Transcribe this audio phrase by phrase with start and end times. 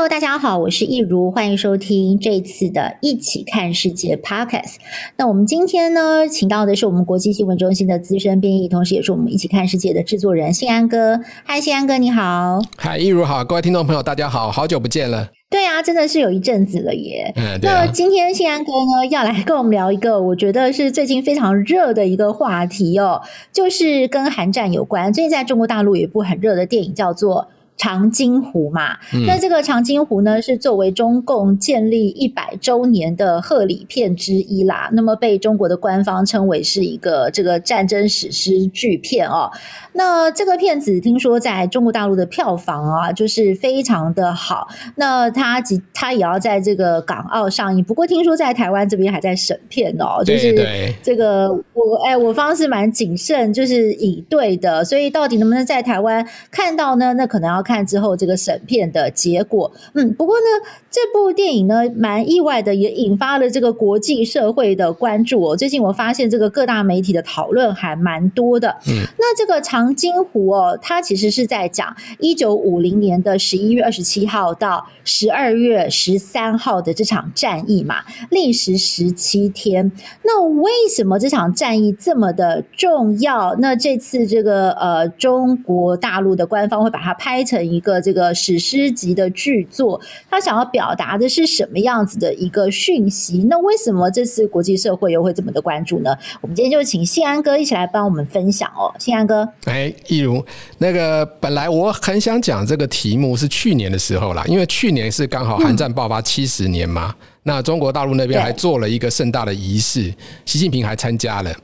[0.00, 4.76] Hello，大家好，我是易如，欢迎收听这次的一起看世界 Podcast。
[5.18, 11.20] 那我们今天呢，请到的是我们国际新闻中心的资深编译，同时也是我们一起看世界的制作人信安哥。
[11.44, 12.62] 嗨，信安哥，你好。
[12.78, 15.28] 嗨，易如好，各位听众朋友，大家好，好久不见了。
[15.50, 17.34] 对啊，真的是有一阵子了耶。
[17.36, 23.20] 嗯，那今天信安哥呢，要来跟我们聊一个我觉得是最近非常热的一个话题哦，
[23.52, 25.12] 就是跟韩战有关。
[25.12, 27.48] 最近在中国大陆有一部很热的电影，叫做。
[27.76, 34.90] 长津湖嘛，那这个长津湖呢，是作为中共建立一百周年的贺礼片之一啦。
[34.92, 39.50] 那么被中国的官方称为是一个这个战争史诗巨片哦。
[39.94, 44.68] 那这个片子听说在中国大陆的票房啊，就是非常的好。
[44.96, 50.22] 那它即它也要在这个港澳上映，不过听说在台湾这边还在审片哦。
[50.22, 50.54] 就是
[51.02, 54.84] 这个我哎，我方是蛮谨慎，就是以对的。
[54.84, 57.14] 所以到底能不能在台湾看到呢？
[57.14, 57.64] 那可能要。
[57.70, 65.56] 看之后这个审片的结果，嗯，不过呢，这部电影呢蛮意外的，也引发了这个国际社会的关注哦。
[65.56, 68.76] 最近我发现这个各大媒体的讨论还蛮多的。
[68.88, 77.96] 嗯，那这个长津湖哦，它其实是在讲一九五零年的十一月二十七号到十二月十三号的这场战役嘛，
[78.30, 79.92] 历时十七天。
[80.24, 83.54] 那为什么这场战役这么的重要？
[83.60, 87.70] 那这次这个呃中国大陆的官方会把它拍成。
[87.70, 93.46] 一个这个史诗级的巨作，他想要表达的是什么样子的一个讯息？
[93.48, 96.16] 那为什么这次国际社会又会这么的关注呢？
[96.40, 98.92] 我们今天就请信安哥一起来帮我们分享哦。
[98.98, 100.44] 信安哥，哎，一如，
[100.78, 110.12] 那个本来我很想讲这个题目是去年的时候啦，因为去年是刚好韩战爆发七十年嘛，嗯、那中国大陆那边还做了一个盛大的仪式，
[110.44, 111.54] 习近平还参加了。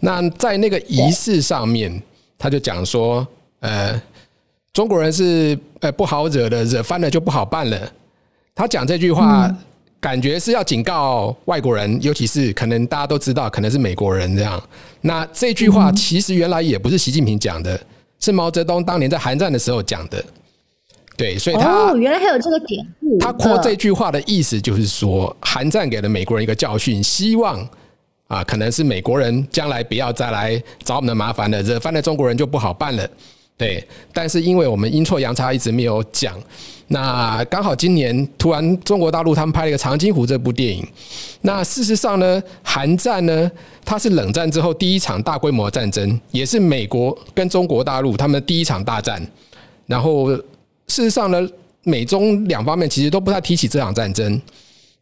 [0.00, 2.02] 那在那个仪式上面，
[2.36, 3.24] 他就讲说，
[3.60, 4.02] 呃。
[4.72, 7.92] 中国人是呃不好惹的，惹翻了就不好办了。
[8.54, 9.54] 他讲这句话，
[10.00, 14.62] 感觉是要警告外国人，尤其是可能大家都知道，可能是美国人这样。
[15.02, 17.78] 那这句话其实原来也不是习近平讲的，
[18.18, 20.24] 是毛泽东当年在韩战的时候讲的。
[21.14, 23.18] 对，所以他哦，原来还有这个典故。
[23.18, 27.68] 他扩这句话的意思就是说，韩战给了美国人一个教训，希望
[28.26, 33.06] 啊，可能是美国人将来不要再来找我们的麻烦了，惹翻了中国人就不好办了。
[33.56, 36.36] 对，但是因为我们阴错阳差一直没有讲，
[36.88, 40.84] 那刚好今年突然中国大陆他们拍了一个《长津湖》这部电影。
[41.42, 43.50] 那事实上呢，韩战呢，
[43.84, 49.24] 它是冷战之后第一场大规模战争，也是美国跟中国大陆他们第一场大战。
[49.86, 50.42] 然后事
[50.88, 51.48] 实上呢，
[51.84, 54.40] 美中两方面其实都不太提起这场战争，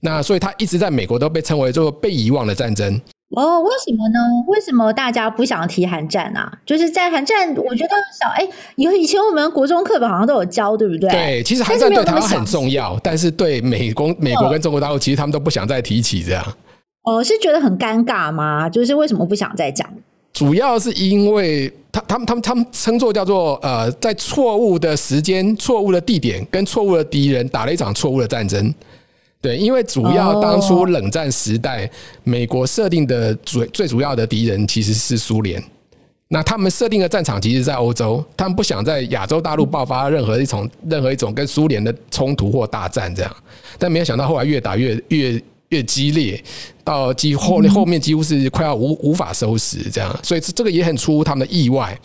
[0.01, 3.01] 那所以它一直在美国都被称为做被遗忘的战争。
[3.37, 4.19] 哦，为什么呢？
[4.49, 6.53] 为什么大家不想提韩战啊？
[6.67, 11.09] 就是在韩战，我觉得小哎，有以前我们国中课本好像都有教，对不对？
[11.11, 16.45] 对，其实韩战对台湾很重要，但是对美国、美国跟中国大陆，其实他们都不想再提起这样。
[17.05, 18.69] 哦，是觉得很尴尬吗？
[18.69, 19.89] 就是为什么不想再讲？
[20.33, 28.75] 主要是因为他、他们、他们、他们称作叫做呃，在错误的时间、错误的地点跟错误的敌人打了一场错误的战争。
[29.43, 31.91] 对，因为主要当初冷战时代，
[32.25, 35.63] 美国设定的最最主要的敌人其实是苏联。
[36.29, 43.37] 那他们设定的战场其实，在欧洲，他们不想在亚洲大陆爆发任何一种任何一种跟苏联的冲突或大战这样。
[43.79, 46.41] 但没有想到后来越打越越越激烈，
[46.85, 50.15] 到几乎后后面几乎是快要无无法收拾这样。
[50.23, 51.99] 所以这个也很出乎他们的意外。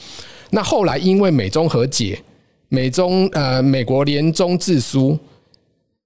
[0.52, 2.18] 那后来因为美中和解，
[2.70, 5.20] 美中呃美国联中制苏。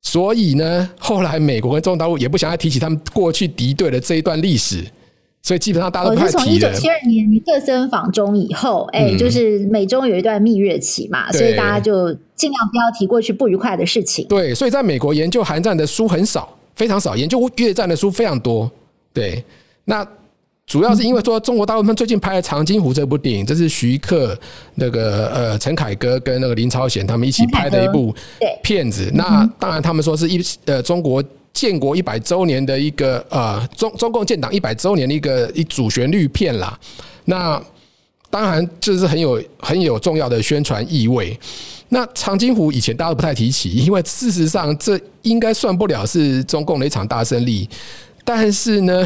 [0.01, 4.83] 所以呢，后来美国跟中国大陆也不想再提起他们过去敌对的这一段历史，
[5.43, 6.39] 所以基本上大家都不太提了。
[6.43, 14.27] 从一九七二年尼克森访中以后，哎，就是美中有一段蜜月期嘛，所以大家就尽量不要提过去不愉快的事情。
[14.27, 18.71] 对，所以在美国研究韩战的书很少，非常少，研究越战的书非常多。
[19.13, 19.43] 对，
[19.85, 20.07] 那。
[20.69, 24.37] 主要是因为说中国大陆他们最近拍了《长津湖》这部电影，这是徐克
[24.75, 28.15] 那个呃陈凯歌跟那个林超贤他们一起拍的一部
[28.61, 29.09] 片子。
[29.15, 36.79] 那当然他们说是一呃中国建国一百周年的一个呃中中共建党一百周年的一个一主旋律片啦。
[37.25, 37.59] 那
[38.29, 41.35] 当然就是很有很有重要的宣传意味。
[41.87, 47.67] 那长津湖以前大家都不太提起，因为事实上这应该算不了是中共的一场大胜利。
[48.23, 49.03] 但是呢，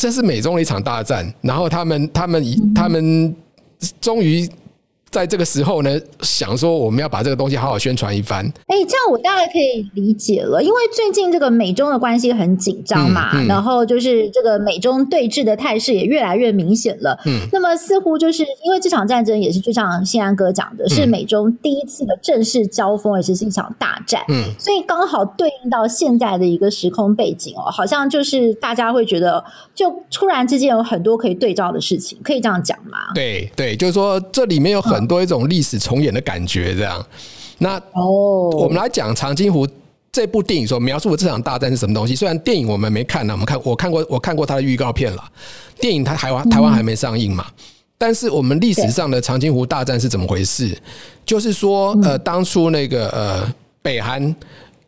[0.00, 3.36] 这是美中的一场大战，然后他们他们他们
[4.00, 4.48] 终于。
[5.10, 8.46] 在这个时候呢，想说我们要把这个东西好好宣传一番。
[8.66, 17.18] 哎，这样我大概可以理解了，因为最近这个美中的关系很紧张嘛，嗯嗯、然后就是这个美中对峙的态势也越来越明显了。
[17.26, 24.22] 嗯，那么似乎就是因为这场战争也是就像信安哥讲的，是美中第一次的正式交锋，也是一场大战。
[24.28, 29.42] 嗯，所以刚好对应到现在的一个时空背景哦，好像就是大家会觉得，
[29.74, 33.12] 就突然之间有很多可以对照的事情，可以这样讲吗？
[33.12, 34.99] 对对，就是说这里面有很。
[35.00, 37.04] 很多一种历史重演的感觉，这样。
[37.56, 39.66] 那哦，我们来讲《长津湖》
[40.12, 42.14] 这部电影所描述的这场大战是什么东西？
[42.14, 45.24] 虽然电影我们没看呢，我们看我看过我看过它的预告片了。
[45.80, 47.46] 电影它台湾台湾还没上映嘛？
[47.96, 50.76] 但是我们历史上的长津湖大战是怎么回事？
[51.24, 54.36] 就是说，呃，当初那个呃北韩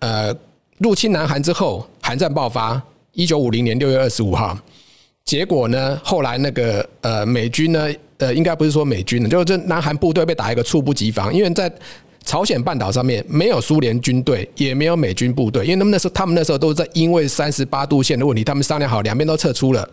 [0.00, 0.35] 呃
[0.76, 2.81] 入侵南韩之后，韩战爆发，
[3.12, 4.59] 一九五零年六月二十五号。
[5.25, 7.88] 结果呢，后来那个呃美军呢。
[8.22, 11.69] 呃，应该不是说美军的，就是这南韩部队被打一个猝不及防，因为在
[12.24, 19.88] 朝鲜半岛上面没有苏联军队，也没有美军部队，因为他们那时候他们那时候都是在因为三十八度线的问题，他们商量好两边都撤出了，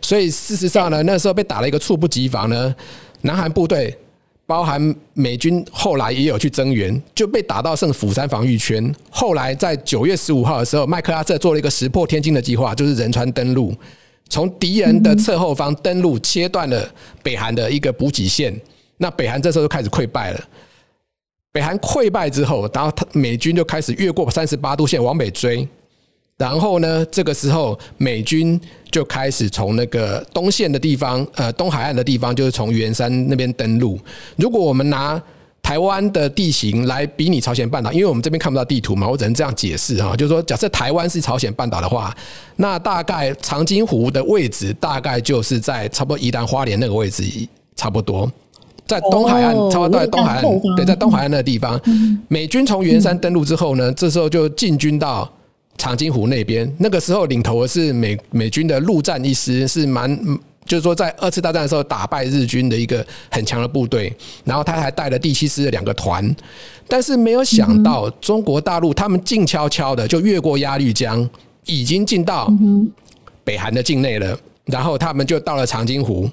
[0.00, 2.74] 所以事实上呢，那时候被打了一个猝不及防呢，
[3.20, 3.96] 南韩部队
[4.46, 8.92] 包含美军后来也有去增援，就被打到剩釜山防御圈。
[9.08, 13.72] 后来在九月十五号的时候，麦克阿瑟做了一个石破天惊的计划，就是仁川登陆。
[14.28, 16.88] 从敌人的侧后方登陆，切断了
[17.22, 18.54] 北韩的一个补给线。
[18.96, 20.40] 那北韩这时候就开始溃败了。
[21.52, 25.68] 北韩溃败之后，然后他美军就开始越过三十八度线往北追。
[26.36, 28.60] 然后呢，这个时候美军
[28.90, 34.00] 就开始从那个东线的地方，呃，东海岸的地方，就是从元山那边登陆。
[34.36, 35.22] 如果我们拿
[35.64, 42.14] 台湾的地形来比拟朝鲜半岛，因为我们这边看不到地图嘛，我只能这样解释哈，就是说，假设台湾是朝鲜半岛的话，
[42.56, 47.24] 那大概长津湖的位置大概就是在差不多宜兰花莲那个位置，
[47.74, 48.30] 差不多
[48.86, 51.80] 在东海岸，差不多在东海岸，对，在东海岸那个地方，
[52.28, 55.26] 美军从元山登陆之后呢，这时候就进军到
[55.78, 60.14] 长津湖那边，那个时候领头的是美美军的陆战一师，是蛮。
[60.66, 64.10] 就是说，在二次大战的时候打败日军的一个很强的部队，
[64.44, 66.34] 然后他还带了第七师的两个团，
[66.88, 71.28] 但是没有想到中国大陆他们静悄悄的就越过鸭绿江，
[71.66, 72.50] 已经进到
[73.44, 76.28] 北韩的境内了，然后他们就到了长津湖，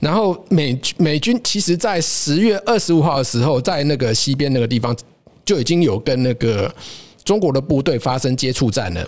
[0.00, 4.96] 然后美美军其实在十月二十五号的时候，在那个西边那个地方
[5.44, 6.74] 就已经有跟那个
[7.22, 9.06] 中国的部队发生接触战了。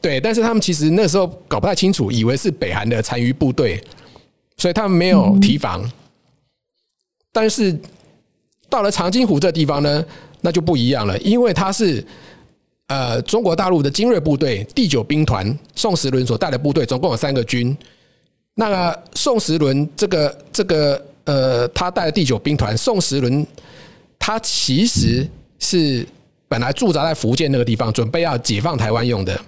[0.00, 3.82] 对，但是他们其实那时候搞不太清楚，以为是北韩的残余部队，
[4.56, 5.82] 所以他们没有提防。
[5.82, 5.92] 嗯、
[7.32, 7.76] 但是
[8.68, 10.04] 到了长津湖这地方呢，
[10.40, 12.04] 那就不一样了，因为他是
[12.86, 17.76] 呃中国大陆的精锐部队第九兵团宋时轮所带的部队，总共有三个军。
[18.54, 23.46] 那个宋时轮这个这个呃，他带的第九兵团宋时轮，
[24.18, 26.06] 他其实是
[26.46, 29.40] 本来驻扎在福建那个地方，准备要解放台湾用的。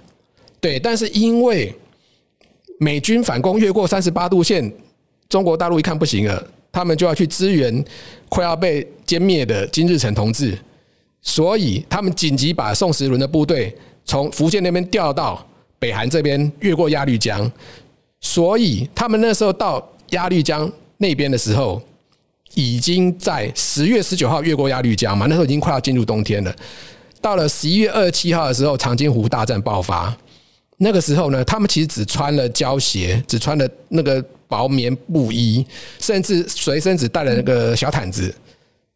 [0.61, 1.75] 对，但是因为
[2.79, 4.71] 美军反攻越过三十八度线，
[5.27, 7.83] 中国大陆一看不行了，他们就要去支援
[8.29, 10.57] 快要被歼灭的金日成同志，
[11.21, 13.75] 所以他们紧急把宋时轮的部队
[14.05, 15.43] 从福建那边调到
[15.79, 17.51] 北韩这边，越过鸭绿江。
[18.19, 21.81] 所以他们那时候到鸭绿江那边的时候，
[22.53, 26.55] 已经在十月十九号越过鸭绿江嘛，那时候已经快要进入冬天了。
[27.19, 30.15] 到了十一月二十七号的时候，长津湖大战爆发。
[30.83, 35.63] 那个时候呢，他们其实只穿了胶鞋，只穿了那个薄棉布衣，
[35.99, 38.33] 甚至随身只带了那个小毯子。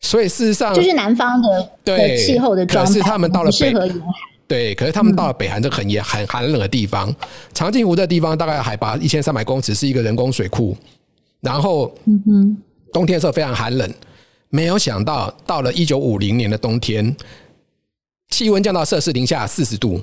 [0.01, 4.01] 所以事实上，就是南方的对气候的可是他们到了北韩，
[4.47, 7.15] 对，可是他们到了北韩这个很严、很寒冷的地方。
[7.53, 10.75] 长津湖这地方大概海拔一千三百公尺，是一个人工水库。
[11.41, 12.57] 然后，嗯哼，
[12.91, 13.87] 冬天的时候非常寒冷。
[14.49, 17.15] 没有想到，到了一九五零年的冬天，
[18.31, 20.01] 气温降到摄氏零下四十度。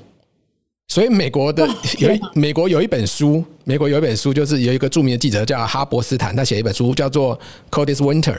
[0.87, 7.35] 所以美国的有一美国有一本书，美国有一本书，就是有一个著名的记者叫哈伯斯坦，他写一本书叫做
[7.71, 8.35] 《Coldest Winter》，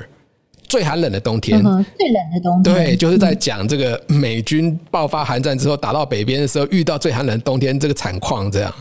[0.68, 8.72] 最寒冷的冬天，最冷的冬天，对，就是在讲这个美军爆发寒战之后打到北边的时候遇到最寒冷的冬天这个惨况，这样。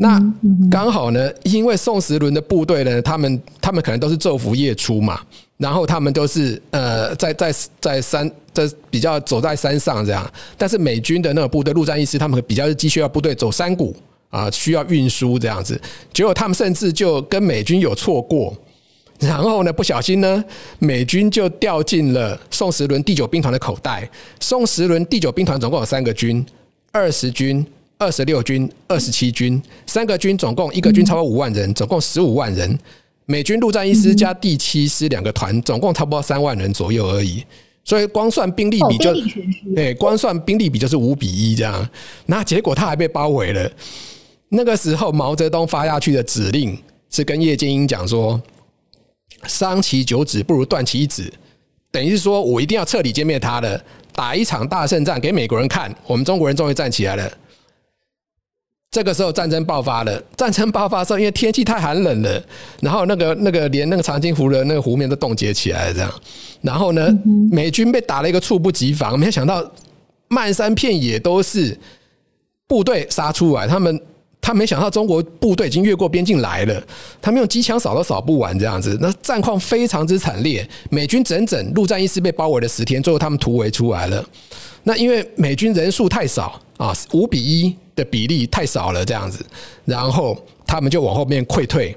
[0.00, 0.18] 那
[0.70, 5.20] 刚好呢，因为宋时轮的部队呢，他们他们可能都是昼伏夜出嘛。
[5.56, 10.28] 然后他们都是呃，在在在山，在比较走在山上这样。
[10.58, 13.94] 但是美军的那个部队陆战一师，他们比较是急需要部队，走山谷
[14.30, 15.80] 啊，需要运输这样子。
[16.12, 18.52] 结果他们甚至就跟美军有错过，
[19.20, 20.44] 然后呢，不小心呢，
[20.80, 24.10] 美军就掉进了宋时轮第九兵团的口袋。
[24.40, 26.44] 宋时轮第九兵团总共有三个军：
[26.90, 27.64] 二十军、
[27.98, 32.78] 二十六军、二十七军，三个军总共一个军超过五万人，总共十五万人。
[33.26, 37.42] 美军陆战一师加第七师两个团，总共差不多三万人左右而已。
[37.84, 39.14] 所以光算兵力比就，
[39.74, 41.88] 对，光算兵力比就是五比一这样。
[42.26, 43.70] 那结果他还被包围了。
[44.48, 46.76] 那个时候毛泽东发下去的指令
[47.10, 48.40] 是跟叶剑英讲说
[49.46, 51.32] ：“伤其九指，不如断其一指。”
[51.90, 53.80] 等于是说我一定要彻底歼灭他了，
[54.14, 57.32] 打一场大胜仗给美国人看，我们中国人终于站起来了。
[58.94, 62.40] 这个时候战争爆发了，战争爆发的时候，因为天气太寒冷了，
[62.80, 66.14] 然后那个那个连那个长津湖的那个湖面都冻结起来了，这样，
[66.62, 67.08] 然后呢，
[67.50, 69.68] 美军被打了一个猝不及防，没有想到
[70.28, 71.76] 漫山遍野都是
[72.68, 74.00] 部队杀出来，他们
[74.40, 76.80] 他没想到中国部队已经越过边境来了，
[77.20, 84.24] 他们用机枪扫都扫不完，这样子，那战况非常之惨烈，美军整整陆战一师被包围了十天，最后他们突围出来了。
[84.84, 89.44] 那因为美军人数太少啊，五比一的比例太少了，这样子，
[89.84, 91.96] 然后他们就往后面溃退。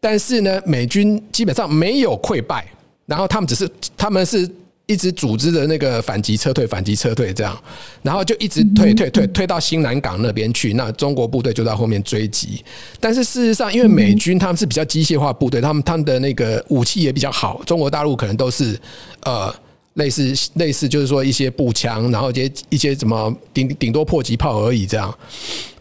[0.00, 2.66] 但是呢，美军基本上没有溃败，
[3.06, 4.50] 然后他们只是他们是
[4.86, 7.58] 一直组织的那个反击撤退、反击撤退这样，
[8.02, 10.74] 然后就一直退退退退到新南港那边去。
[10.74, 12.62] 那中国部队就在后面追击。
[13.00, 17.62] 但是事实上，因为美军他们是比较机械化部队，他们他们的那个武器也比较好。
[17.64, 18.78] 中国大陆可能都是
[19.22, 19.54] 呃。
[19.94, 25.14] 类似类似就是说一些步枪，然后一些一些什么顶顶多迫击炮而已这样，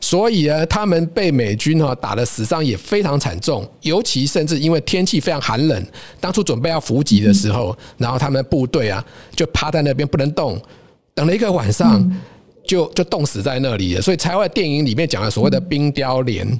[0.02, 5.86] 所以呢，他们被美军哈打的死伤也非常惨重，尤其甚至因为天气非常寒冷，
[6.20, 9.04] 当初准备要伏击的时候，然后他们部队啊
[9.34, 10.60] 就趴在那边不能动，
[11.14, 12.06] 等了一个晚上
[12.66, 16.60] 就就冻死在那里了，所以才会电影里面讲的所谓的冰雕连。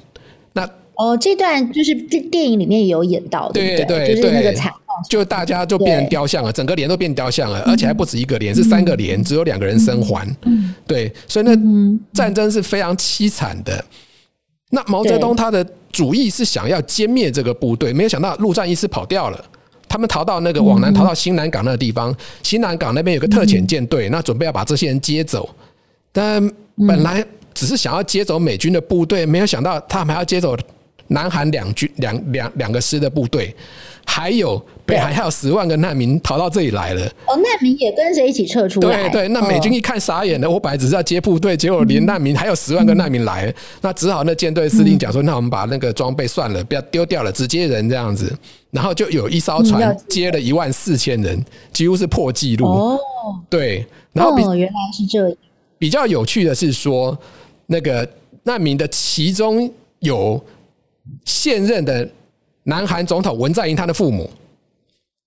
[0.54, 4.72] 那哦，这段就是电电影里面也有演到，对对对，就是那个惨。
[5.08, 10.26] 就大家就变成雕像了，整个连都变雕像了，而且还不止一个连，是三个连，只有两个人生还。
[10.86, 11.54] 对，所以那
[12.12, 13.84] 战争是非常凄惨的。
[14.70, 19.44] 那毛泽东他的主意是想要歼灭这个部队，没有想到陆战一师跑掉了，
[19.88, 22.14] 他们逃到那个往南，逃到新南港那个地方。
[22.42, 25.48] 新南港那边有个特遣舰队，那准备要把这些人接走，
[26.10, 26.50] 但
[26.88, 30.56] 本来只是想要接走美军的部队，没有想到他们还要接走
[31.08, 33.54] 南韩两军两两两个师的部队。
[34.06, 37.06] 还有北韩还有十万个难民逃到这里来了。
[37.26, 39.08] 哦，难民也跟着一起撤出来。
[39.08, 48.32] 对对，那美军一看傻眼了，我本来只是要接部队，结果连难民还有十万个难民来，那只好那舰队司令讲说，那我们把那个装备算了，不要丢掉了，只接人这样子。
[48.70, 52.66] 然后就有一艘船接了一万四千人，几乎是破纪录。
[52.66, 52.98] 哦，
[53.48, 55.36] 对，然后哦原来是这样。
[55.78, 57.16] 比较有趣的是说，
[57.66, 58.08] 那个
[58.42, 59.70] 难民的其中
[60.00, 60.42] 有
[61.24, 62.08] 现任的。
[62.64, 64.30] 南韩总统文在寅他的父母，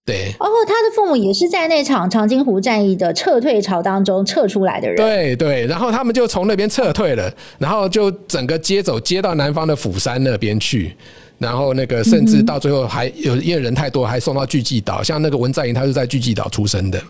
[0.06, 10.96] 对，哦，他的父母也是在那场长津湖战役的撤退潮当中撤出来的人，对对，然后他们就从那边撤退了，然后就整个接走接到南方的釜山那边去，
[11.40, 17.02] 然后那个甚至到最后还有因为人太多，还送到巨济岛，像那个文在寅他是在巨济岛出生的。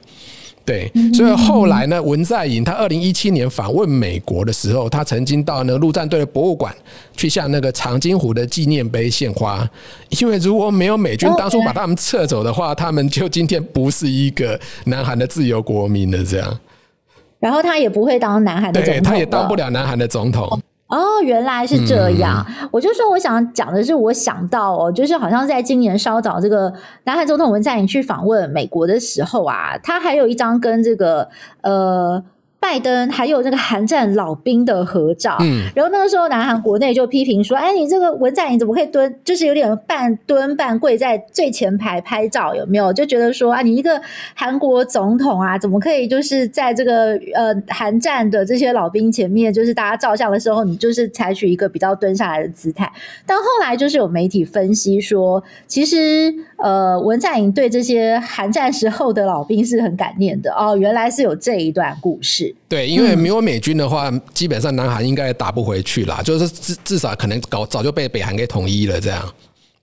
[0.66, 6.76] 对，所以后来呢，文在寅他二零一七年访问美国的时候，他曾经到那个陆战队的博物馆
[7.16, 9.70] 去向那个长津湖的纪念碑献花。
[10.20, 16.24] 因为如果没有美军当初把他们撤走的话，他们就今天不是一个南韩的自由国民了。
[16.26, 16.60] 这样，
[17.40, 20.60] 然后他也不会当南韩的总统，对，他也当不了南韩的总统。
[20.88, 22.46] 哦，原来是这样。
[22.62, 26.74] 嗯、我就说，我想讲的是，我想到哦，就是好像在今年稍早，这个
[27.06, 31.30] 南韩总统文在寅去访问美国的时候啊，他还有一张跟这个
[31.62, 32.24] 呃。
[32.68, 42.92] 拜登还有那个韩战老兵的合照，嗯，然后那个时候南韩国内就批评说：“哎，你这个文在寅怎么可以蹲，就是有点半蹲半跪在最前排拍照，有没有？
[42.92, 44.02] 就觉得说啊，你一个
[44.34, 52.92] 韩国总统啊，怎么可以就是在这个呃韩战的这些老兵前面，就是大家照相的时候，你就是采取一个比较蹲下来的姿态。
[53.28, 69.34] 但后来就是有媒体分析说，其实呃文在寅对这些韩战时候的老兵是很感念的哦，原来是有这一段故事。”对，因为没有美军的话，嗯、基本上南韩应该也打不回去啦，就是至至少可能搞早就被北韩给统一了这样。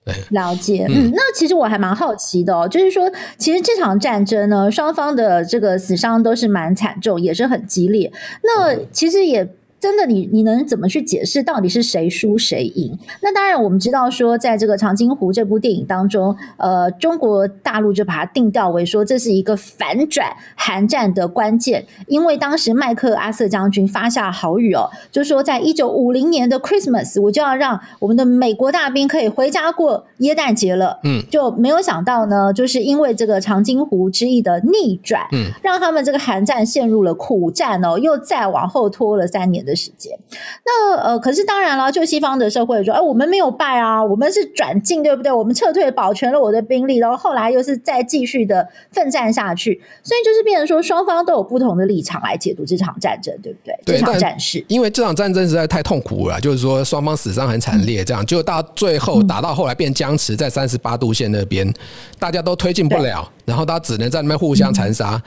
[0.05, 0.85] 对，了解。
[0.89, 8.11] 嗯，那其实我还蛮好奇的哦，就是说，其实这场战争呢，双方的这个死伤都是蛮惨重，也是很激烈。
[8.43, 9.47] 那其实也。
[9.83, 12.97] 真的你，你你能怎么去解释到底是谁输谁赢？
[13.21, 31.01] 那当然，我们知道说，在这个长津湖这部电影当中，呃，中国大陆就把它定调为说，这是一个反转韩战的关键，因为当时麦克阿瑟将军发下豪语哦，就说在一九五零年的 Christmas，我就要让我们的美国大兵可以回家过耶诞节了。
[31.03, 39.72] 嗯，就没有想到呢，就是因为这个长津湖之役的逆转，嗯，让他们这个韩战陷入了苦战哦，又再往后拖了三年的。
[39.73, 40.15] 的时间。
[40.63, 45.31] 那呃，可是当然了，就西方的社会说，哎，我们没有败啊，我们是转进，对不对？
[45.31, 53.73] 我们撤退，保全了我的兵力，然后后来又是再继续的奋战下去，所以就是变成说，双方都有不同的立场来解读这场战争，对不对？
[53.85, 61.73] 对，这场战事，因为这场战争实在太痛苦了，就是说双方死伤很惨烈，这样、嗯、就到最后打到后来变僵持在三十八度线那边，嗯、
[62.19, 65.21] 大家都推进不了，然后他只能在那边互相残杀，嗯、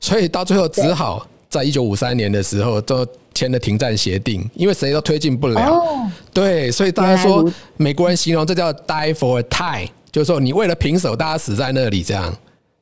[0.00, 5.74] 所以到最后只好在一九五三年的时候都签了停战协定，因为谁都推进不了。
[5.74, 12.34] 哦、对，所以大家说美国人形容这叫 die for a tie，就是说你为了平手，大家死在那里这样。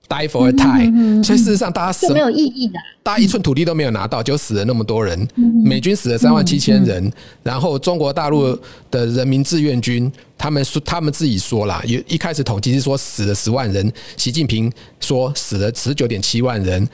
[0.08, 5.16] Die for a tie，所以事实上大家死没有意义的，大家一寸土地都没有拿到，就死了那么多人。
[5.64, 7.12] 美军死了三万七千人，
[7.44, 8.58] 然后中国大陆
[8.90, 16.88] 的人民志愿军，他们说他们自己说了，一一开始统计是说死了十万人，习近平说死了十九点七万人，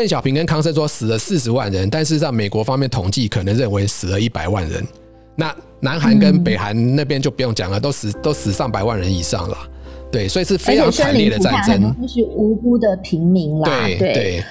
[0.00, 4.82] 邓小平跟康生说死了四十万人，但事实上美国方面统计可能认为死了一百万人。
[5.36, 9.58] 那南韩跟北韩那边就不用讲了，都死都死上百万人以上了。
[10.10, 13.68] 对，所以是非常惨烈的战争，就是无辜的平民啦。
[13.68, 14.14] 对对。
[14.14, 14.44] 对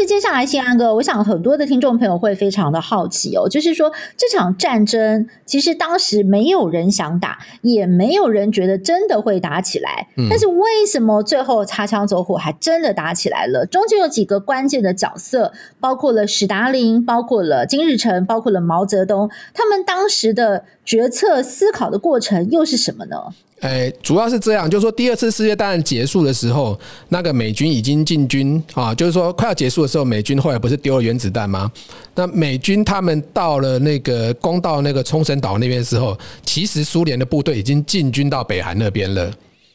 [0.00, 10.08] 实接下来，新安哥，我想很多的听众朋友会非常的好奇哦，就是说这场战争其实当时没有人想打，也没有人觉得真的会打起来。
[10.16, 13.66] 嗯，但是为什么最后擦枪走火还真的打起来了？
[13.66, 23.16] 中间有几个关键的角色，包括了史达林，包括了金日成，包括了毛泽东，他们当时的决策思考的过程又是什么呢？
[23.60, 26.78] 诶，主要是这样，就是说第二次世界大战结束的时候，
[27.10, 31.70] 那个美军已经进军啊，就是说快要结束的时候，美军后来不是丢了原子弹吗？
[32.14, 39.30] 那美军他们到了那个攻到那个冲绳岛那边的时候，其实苏联的部队已经进军到北韩那边了。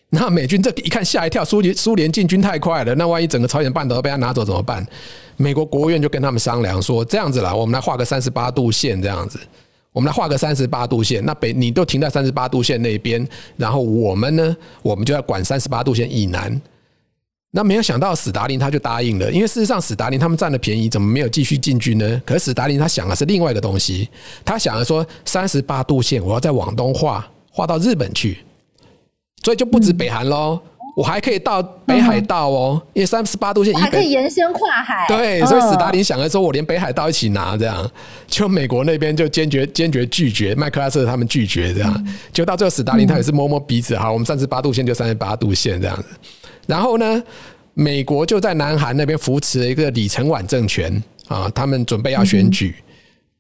[0.09, 4.85] 那美军这一看吓一跳，苏联苏联进军太快了，那万一整个朝鲜半岛都被他拿走怎么办？
[5.37, 9.37] 美国国务院就跟他们商量说，这样子啦，我们来画个三十八度线，这样子。
[9.95, 16.61] 我们来画个三十八度线，那北你都停在三十八度线那边，然后我们呢，我们就要管三十八度线以南。
[17.51, 22.21] 那没有想到史达林他就答应了，因为事实上史达林他们占了便宜，怎么没有继续进军呢？
[22.25, 24.09] 可是史达林他想的是另外一个东西，
[24.43, 28.39] 他想的说三十八度线我要再往东画，画到日本去，
[29.45, 30.59] 所以就不止北韩喽。
[30.95, 35.05] 我还可以到北海道哦，因为三十八度线以北还可以延伸跨海。
[35.09, 37.91] 对，所以斯大林想的时候，我连北海道一起拿，这样，
[38.27, 46.05] 就美国那边就坚决坚决拒绝，麦克阿瑟他们拒绝这样，就到最后斯大林他也是摸摸鼻子，好，我们三十八度线就三十八度线这样子。
[46.65, 47.21] 然后呢，
[47.73, 52.73] 美国就在南韩那边扶持了一个李承晚政权啊，他们准备要选举。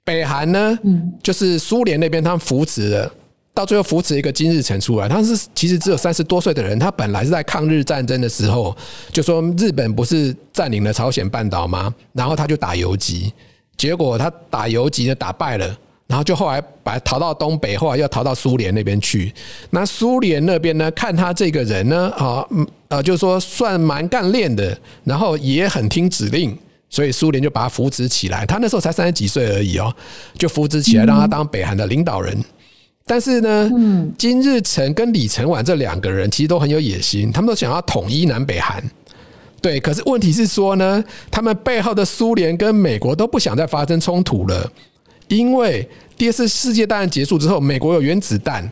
[0.03, 0.77] 北韩呢，
[1.23, 3.11] 就是苏联那边他们扶持了。
[3.55, 8.75] 到最后扶持一个金日成出来，他是其实只有三十多岁的人，他本来是在抗日战争的时候，
[9.13, 11.91] 就说日本不是占领了朝鲜半岛吗？
[12.11, 13.31] 然后他就打游击，
[13.77, 15.65] 结果他打游击呢打败了，
[16.05, 19.33] 然后就后来把逃到东北，后来又逃到苏联那边去。
[19.69, 22.45] 那苏联那边呢，看他这个人呢，啊，
[22.89, 26.57] 呃，就是说算蛮干练的，然后也很听指令，
[26.89, 28.45] 所以苏联就把他扶持起来。
[28.45, 29.95] 他那时候才三十几岁而已哦，
[30.37, 32.37] 就扶持起来，让他当北韩的领导人。
[33.07, 33.71] 但是呢，
[34.17, 38.83] 金日成跟李承晚这两个人其实都很有野心，他们都想要统一南北韩。
[39.61, 44.71] 对，可是问题是说呢，他们背后的苏联跟美国都不想再发生冲突了，
[45.27, 45.87] 因为
[46.17, 48.67] 第二次世界大战结束之后，美国有原子弹，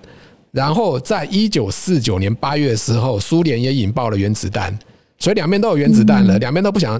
[0.51, 4.75] 然后在一九四九年八月的时候，苏联也引爆了原子弹，
[5.19, 6.99] 所以两边都有原子弹了，两边都不想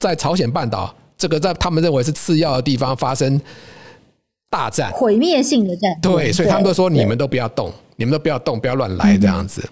[0.00, 3.40] 在朝鲜半岛这个在他们认为是次要的地方发生。
[4.52, 9.66] 大战，毁灭性的战，对，所以他们都说你们都不要动，你们都不要动，不要乱来这样子。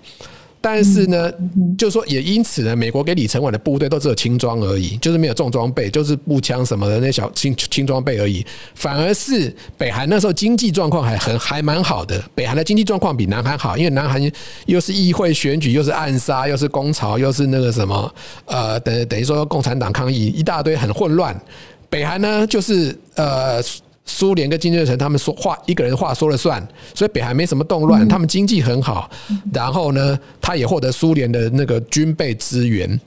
[0.63, 1.31] 但是呢，
[1.77, 8.45] 就是说也因此呢，美国给李承晚的部队都只有轻装而已，就是没有重装备，就是步枪什么的那小轻轻装备而已。
[8.75, 14.19] 反而是北韩那时候经济状况还很还蛮好的，北韩的经济状况比南韩好，因为南韩
[14.65, 18.15] 又是议会选举，又是暗杀，又是攻潮，又是那个什么
[18.47, 21.39] 呃，等等于说共产党抗议一大堆，很混乱。
[21.91, 23.63] 北韩呢，就是呃。
[24.13, 26.61] 苏联跟金日成他们说话，一个人话说了算，
[26.95, 29.09] 所以北韩没什么动乱，他们经济很好，
[29.53, 33.01] 然后呢，他也获得苏联的那个军备资源，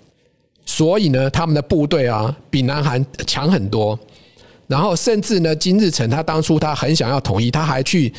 [0.65, 3.99] 所以呢，他们的部队啊比南韩强很多，
[4.67, 8.11] 然后甚至呢，金日成他当初他很想要统一，他还去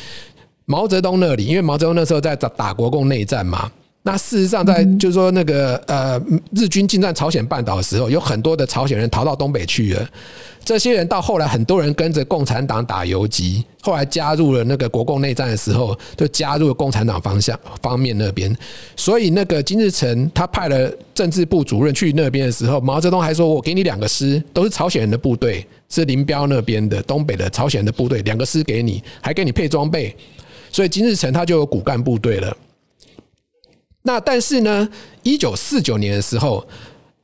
[0.65, 3.71] 毛泽东那里，因为毛泽东那时候在打打国共内战嘛，
[4.03, 6.21] 那事实上，在就是说那个呃，
[6.55, 10.09] 日军进占朝鲜半岛的时候，有很多的朝鲜人逃到东北去了。
[10.65, 18.53] 这些人到后来，很多人跟着共产党打游击，后来加入了那个国共内战的时候，就加入了共产党方向方面那边。
[18.95, 30.15] 所以那个金日成他派了政治部主任去那边的时候，毛泽东还说：“我给你两个师，都是朝鲜人的部队，是林彪那边的东北的朝鲜的部队，两个师给你，还给你配装备。”
[30.73, 32.57] 所以金日成他就有骨干部队了。
[34.01, 34.89] 那但是呢，
[35.21, 36.65] 一九四九年的时候，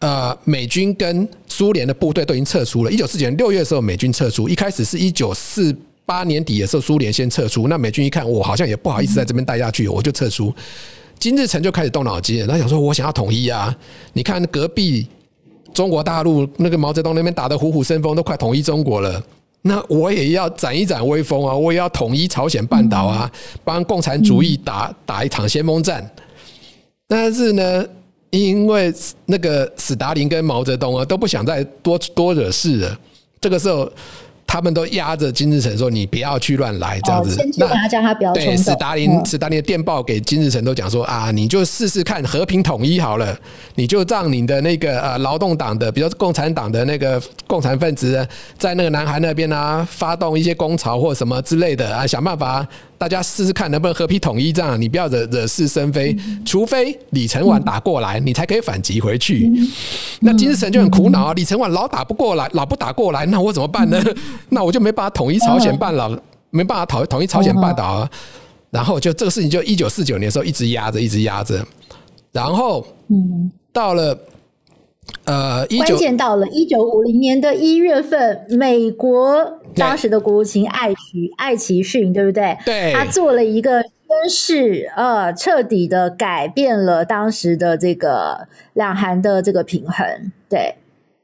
[0.02, 2.92] 呃，美军跟苏联的部队都已经撤出了。
[2.92, 4.50] 一九四九年六月的时候，美军撤出。
[4.50, 5.74] 一开始是一九四
[6.08, 7.68] 八年底的时候，苏联先撤出。
[7.68, 10.54] 那美军一看，我好像也不好意思在这边待下去，我就撤出。
[11.20, 13.74] 金日成就开始动脑筋，他想说，我想要统一啊！
[14.14, 15.08] 你看隔壁
[15.72, 19.24] 中国大陆那个毛泽东那边打得虎虎生风，都快统一中国了。
[19.62, 21.56] 那我也要展一展威风啊！
[21.56, 23.32] 我也要统一朝鲜半岛啊，
[23.64, 26.10] 帮共产主义打打一场先锋战。
[27.08, 27.86] 但是呢，
[28.32, 28.91] 因为
[29.28, 33.00] 那个斯大林跟毛泽东啊都不想再多多惹事了，
[33.39, 33.88] 这个时候。
[34.48, 38.34] 他们都压着金日成说：“你不要去乱来，这样子。”那他叫他不要。
[38.34, 43.39] 对，斯大林，斯大林的电报给金日成都讲说：“啊，你就试试看和平统一好了，
[43.76, 52.67] 你就让你的那个呃劳动党的，比如共产党的那个共产分子，在那个南韩那边啊，发动一些工潮或什么之类的啊，想办法。”
[53.02, 59.52] 大家试试看能不能和平统一，这样你不要惹惹是生非，除非李承晚打过来，你才可以反击回去。
[60.20, 64.00] 那金日成就很苦恼啊，李承晚老打不过来，老不打过来，那我怎么办呢？
[64.50, 66.16] 那我就没办法统一朝鲜半岛，
[66.52, 68.10] 没办法统统一朝鲜半岛啊。
[68.70, 71.66] 然后就这个事情，就一九四九年的时候一直压着，一直压着。
[72.32, 72.86] 然后，
[73.74, 74.16] 到了。
[75.26, 82.58] 呃，关键到了一九五零年的一月份，美国当时的国务卿艾奇艾奇逊，对不对？
[82.66, 90.32] 对，他做了一个宣誓，呃，彻底的改变了当时的这个两韩的这个平衡。
[90.50, 90.76] 对，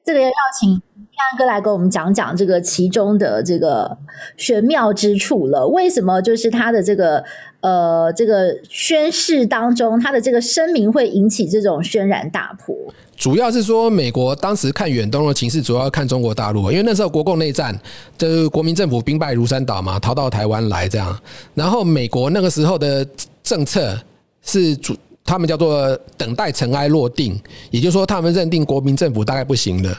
[0.07, 0.81] 这个要邀请天
[1.29, 3.97] 安哥来跟我们讲讲这个其中的这个
[4.37, 5.67] 玄妙之处了。
[5.67, 7.21] 为什么就是他的这个
[7.59, 12.73] 呃这个宣誓当中，他的这个声明会引起这种轩然大波？
[13.17, 17.77] 主要是说，美国当时看远东的情势，主要看中国大陆，因为那时候国共内战，
[18.17, 21.19] 就是国民政府兵败如山倒嘛，逃到台湾来这样。
[21.53, 23.05] 然后美国那个时候的
[23.43, 23.99] 政策
[24.41, 24.95] 是主，
[25.27, 29.95] 他们叫做等待尘埃落定，也就是说，他们认定国民政府大概不行了。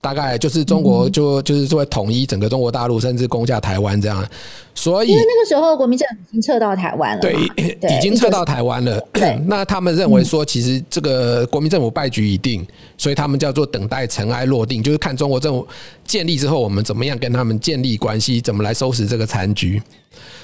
[0.00, 4.24] 大概就是中国就就是作为统一整个中国大陆，甚至攻下台湾这样，
[4.72, 9.04] 所以因为那个时候国民政府已经撤到台湾了，对，已经撤到台湾了。
[9.46, 12.64] 那他们认为说，其实这个国民政府败局已定，
[12.96, 15.66] 所以他们叫做等待尘埃落定，就是看中国政府
[16.04, 19.82] 建立之后，我们怎么样跟他们建立关系，怎么来收拾这个残局。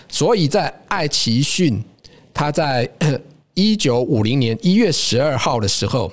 [0.09, 1.81] 所以在艾奇逊
[2.35, 2.91] 他在
[3.55, 6.13] 一九五零年一月十二号的时候。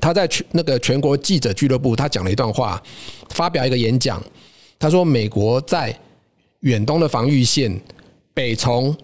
[0.00, 2.82] 他在全那个全国记者俱乐部，他讲了一段话，
[3.30, 4.20] 发表一个演讲。
[4.76, 5.96] 他说：“美国在
[6.62, 7.80] 远东的防御线，
[8.34, 8.94] 北从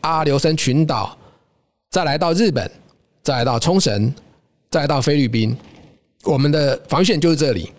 [0.00, 1.18] 阿留申群岛，
[1.90, 2.70] 再来到日本，
[3.20, 4.14] 再来到冲绳，
[4.70, 5.56] 再到菲律宾，
[6.22, 7.72] 我们的防御线就是这里。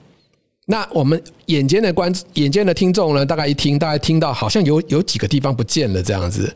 [0.66, 6.54] 那我们眼尖的观眼尖的听众呢，大概一听，大概听到好像有有几个地方不见了这样子。”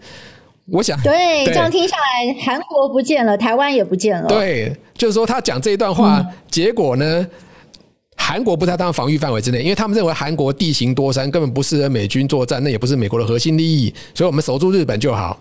[0.71, 4.27] 我想对，对，这样听下来，韩国不见了，台湾也不见了。
[4.29, 7.27] 对，就是说他讲这一段话，结果呢，
[8.15, 15.37] 韩国不在他们防御范围之内，因为他们认为韩国地形多山，根本不适合美军作战，那也不是美国的核心利益，所以我们守住日本就好。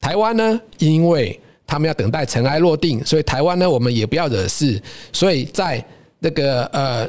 [0.00, 4.80] 台湾呢，因为他们要等待尘埃落定，所以台湾呢，我们也不要惹事，
[5.12, 5.84] 所以在
[6.20, 7.08] 那个呃。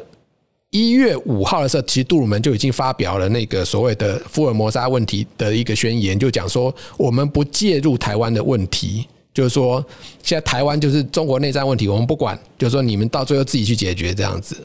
[0.70, 9.84] 一月五号的时候，其实杜鲁门就已经发表了那个所谓的福尔摩沙问题的一个宣言，就讲说我们不介入台湾的问题，就是说
[10.22, 14.56] 现在台湾就是中国内战问题，我们不管，就是说你们到最后自己去解决这样子。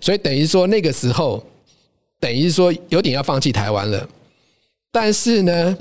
[0.00, 1.44] 所以等于说那个时候，
[2.18, 4.08] 等于说有点要放弃台湾了。
[4.90, 5.78] 但是呢，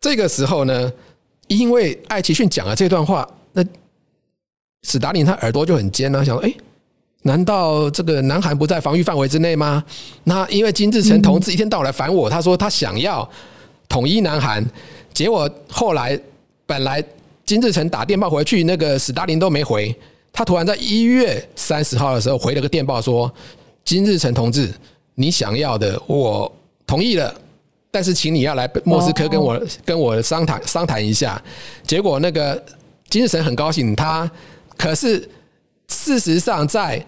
[0.00, 0.92] 这个时候呢，
[1.48, 3.64] 因为艾奇逊讲了这段话，那
[4.84, 6.54] 史达林他耳朵就很尖啊，想说哎。
[7.28, 9.84] 难道这个南韩不在防御范围之内吗？
[10.24, 13.28] 那因为金日成同志一天到晚来烦我，他说他想要
[13.86, 14.64] 统一南韩，
[15.12, 16.18] 结果后来
[16.64, 17.04] 本来
[17.44, 19.94] 金日成打电报回去，那个史大林都没回，
[20.32, 23.30] 他突然在一月三十号的时候回了个电报说：
[23.84, 24.72] 金日成同志，
[25.14, 26.50] 你想要的我
[26.86, 27.34] 同意了，
[27.90, 31.40] 但是请你要来莫斯科跟我跟我商谈商谈一下。
[31.86, 32.64] 结果那个
[33.10, 34.30] 金日成很高兴，他
[34.78, 35.28] 可是。
[35.88, 37.04] 事实上，在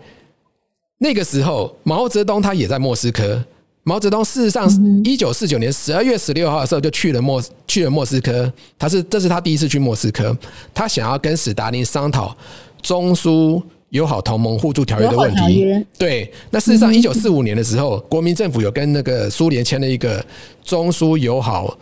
[0.98, 3.44] 那个时候，毛泽东他也在莫斯科。
[3.82, 4.68] 毛泽东事实上
[5.02, 10.36] 一九四九年十二月十六号的时候就去了莫去了莫斯科，他是这是他第一次去莫斯科，
[10.74, 12.36] 他想要跟史达林商讨
[12.82, 15.66] 中苏友好同盟互助条约的问题。
[15.96, 20.24] 对，那事实上一九四五年的时候，国民政府有跟那个苏联签了一个
[20.62, 21.76] 中苏友好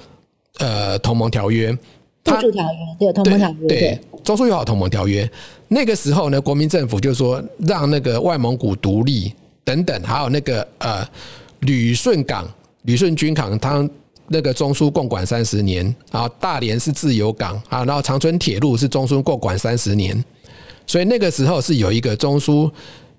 [0.59, 1.77] 呃同盟条约。
[2.25, 2.63] 互助条
[3.01, 5.29] 约对同盟条约对中苏友好同盟条约。
[5.69, 9.33] 那个时候呢，国民政府就说让那个外蒙古独立
[9.65, 11.07] 等等，还有那个呃。
[11.63, 12.49] 旅顺港、
[12.83, 13.85] 旅顺军港，它
[14.29, 16.29] 那个中苏共管三十年啊。
[16.39, 20.25] 大连是自由港啊，然后长春铁路是中苏共管三十年，
[20.87, 22.71] 所以那个时候是有一个中苏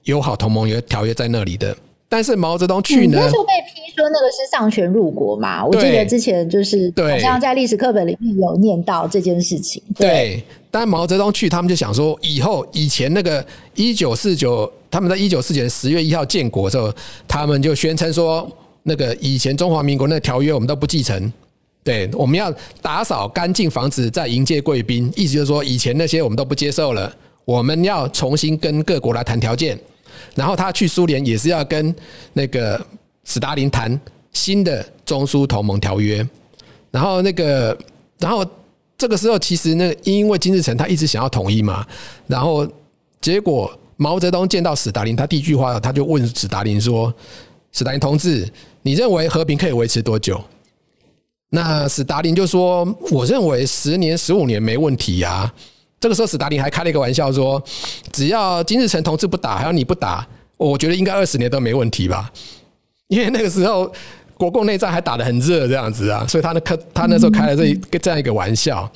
[0.03, 1.75] 友好同盟约条约在那里的。
[2.07, 5.63] 但是毛泽东去呢，那时候被批说那个是丧权辱国嘛？
[5.63, 9.83] 我记得之前就是好像在历史课本里面有念到这件事情。
[9.95, 14.71] 对，对但毛泽东去，他们就想说，以后以前那个一九四九。
[14.91, 16.91] 他们在一九四九年十月一号建国的时候，
[17.27, 21.31] 他们就宣称说，那个以前中华民国那个条约我们都不继承，
[21.83, 29.77] 对，我们要打扫干净房子再迎接贵宾，意思就是说以前那些我们都不接受了，我们要重新跟各国来谈条件。
[30.33, 31.93] 然后他去苏联也是要跟
[32.33, 32.83] 那个
[33.29, 33.97] 史达林谈
[34.33, 36.27] 新的中苏同盟条约。
[36.91, 37.77] 然后那个，
[38.17, 38.45] 然后
[38.97, 41.85] 这个时候其实那个因为金日成他一直想要统一嘛，
[42.27, 42.67] 然后
[43.21, 43.71] 结果。
[44.01, 47.13] 毛泽东见到史达林，他第一句话他就问史达林说
[47.73, 48.49] ：“史达林同志，
[48.81, 50.41] 你认为和平可以维持多久？”
[51.51, 55.53] 那史达林就说：“我认为十年、十五年没问题呀。”
[55.99, 57.61] 这个时候，史达林还开了一个玩笑说
[58.13, 62.31] ：“只要金日成同志不打，还有你不打，我觉得应该二十年都没问题吧？
[63.09, 63.91] 因为那个时候
[64.35, 68.89] 国共内战还打得很热，这样子啊，所以他那开他那时候开了这一个这样一个玩笑。”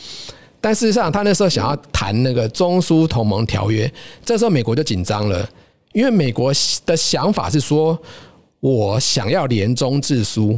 [0.61, 3.91] 但事实上，他那时候想要谈那个中苏同盟条约，
[4.23, 5.45] 这时候美国就紧张了，
[5.91, 6.53] 因为美国
[6.85, 7.99] 的想法是说，
[8.61, 10.57] 我想要联中制苏。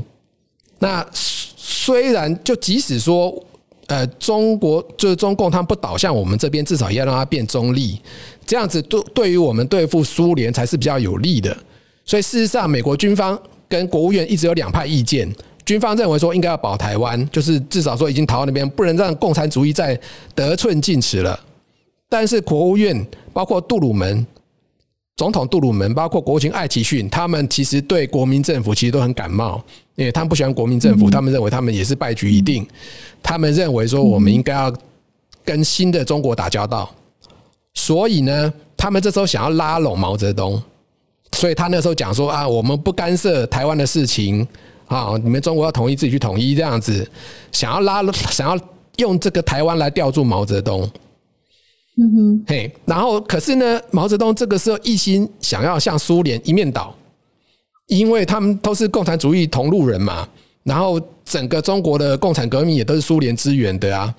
[0.78, 3.34] 那虽然就即使说，
[3.88, 8.00] 呃，中国就是中共，他们不倒向我们这边，至少也要让它变中立，
[8.46, 11.58] 这样子对对于我们对付苏联才是比较有利的。
[12.06, 13.38] 所以事实上，美国军方
[13.68, 15.30] 跟国务院一直有两派意见。
[15.66, 20.00] 军方认为说应该要保台湾，就是至少说已经逃到那边，不能让共产主义再
[20.36, 21.40] 得寸进尺了。
[22.08, 24.26] 但是国务院包括杜鲁门
[25.16, 29.60] 总统杜鲁门，包括国务卿艾奇逊，他们其实对国民政府其实都很感冒，
[29.96, 32.68] 因为他们不喜欢国民政府，他们认为他们也是败局已定。
[33.24, 34.72] 他们认为说我们应该要
[35.44, 36.94] 跟新的中国打交道，
[37.74, 40.62] 所以呢，他们这时候想要拉拢毛泽东，
[41.32, 44.48] 所以他那时候讲说啊，我们不干涉台湾的事情。
[44.88, 45.20] 啊！
[45.24, 47.10] 你们中国要统一，自己去统一这样子，
[47.52, 48.66] 想要拉，想要
[48.98, 50.88] 用这个台湾来吊住毛泽东。
[51.98, 56.96] 嗯哼，嘿，然后可是呢，毛泽东这个时候一心想要向苏联一面倒，
[57.88, 60.30] 因为他们都是共产主义同路人嘛。
[60.62, 64.14] 然后整个中国的共产革命也都是苏联支援的啊。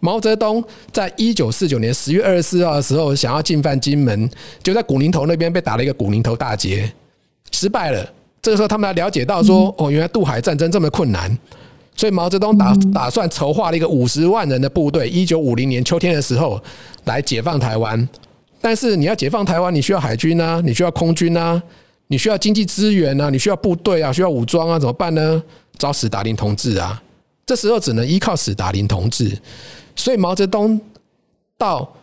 [0.00, 4.28] 毛泽东在一九四九年十月二十四号的时候想要进犯金门，
[4.62, 6.90] 就在古宁头那边被打了一个古宁头大捷，
[7.52, 8.12] 失败了。
[8.42, 11.38] 这个时候，他们才了解到说，哦，原来渡海战争这么困难，
[11.94, 16.58] 所以毛泽东打打算筹划了一个五十万人的部队，一九五零年秋天的时候
[17.04, 18.08] 来解放台湾。
[18.62, 21.62] 但是你要解放台湾，你需要海军啊，你需要空军啊，
[22.06, 25.42] 你需要经济资源啊，你需要部队啊，需要武装啊，怎么办呢？
[25.76, 27.02] 找史达林同志啊。
[27.44, 29.36] 这时候只能依靠史达林同志。
[29.94, 30.80] 所以毛泽东
[31.56, 31.96] 到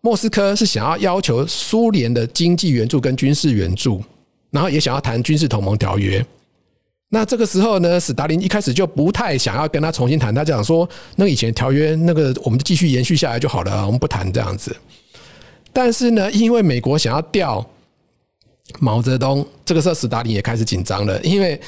[0.00, 4.02] 莫斯科是想要要求苏联的经济援助跟军事援助。
[4.50, 6.24] 然后也想要谈军事同盟条约，
[7.08, 14.76] 那这个时候呢，史达林一开始就不太想要跟他重新谈，他讲说，那以前条约那个我们继续延续下来就好了，我们不谈这样子。
[15.72, 17.68] 但是呢，因为美国想要调
[18.78, 21.60] 毛泽东，这个时候史达林也开始紧张了，因为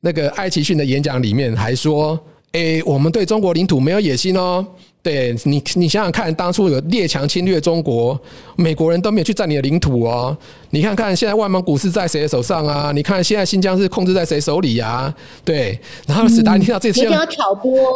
[0.00, 2.22] 那个艾奇逊的演讲里面还说，
[2.54, 4.64] 诶，我们对中国领土没有野心哦。
[5.02, 8.18] 对你，你想想看，当初有列强侵略中国，
[8.56, 10.34] 美国人都没有去占你的领土哦。
[10.70, 12.90] 你看看现在外蒙古是在谁的手上啊？
[12.94, 15.12] 你看现在新疆是控制在谁手里啊？
[15.44, 17.02] 对，然后史达林听到这些，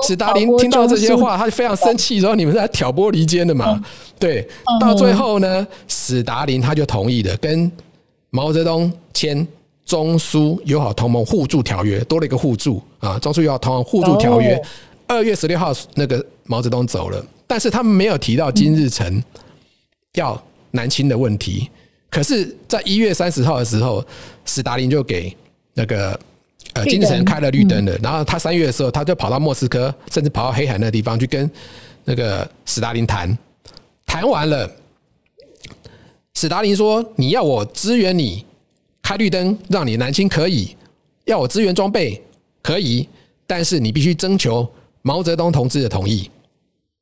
[0.06, 3.80] 史达林听到这些话，他就非常生气，说你们是在挑拨离间的嘛？
[4.18, 4.46] 对，
[4.78, 7.70] 到最后呢，史达林他就同意了，跟
[8.28, 9.46] 毛泽东签
[9.88, 14.62] 中苏友好同盟互助条约，多了一个互助啊，中苏友好同盟互助条约。
[15.06, 19.24] 二月十六号，那个毛泽东走了，但是他们没有提到金日成
[20.12, 20.40] 要
[20.72, 21.70] 南侵的问题。
[22.10, 24.04] 可是，在一月三十号的时候，
[24.44, 25.34] 斯大林就给
[25.72, 26.20] 那个
[26.74, 27.96] 呃金日成开了绿灯了。
[28.02, 31.50] 然后他三月的时候，他就跑到莫斯科，甚至跑到黑海那个地方去跟
[32.04, 33.36] 那个斯大林谈。
[34.04, 34.70] 谈完了，
[36.34, 38.44] 斯大林说：“你要我支援你
[39.08, 40.76] 开绿灯，让你南侵可以。”
[41.24, 42.22] 要我支援装备
[42.62, 43.08] 可以，
[43.46, 44.68] 但是你必须征求
[45.00, 46.30] 毛泽东同志的同意。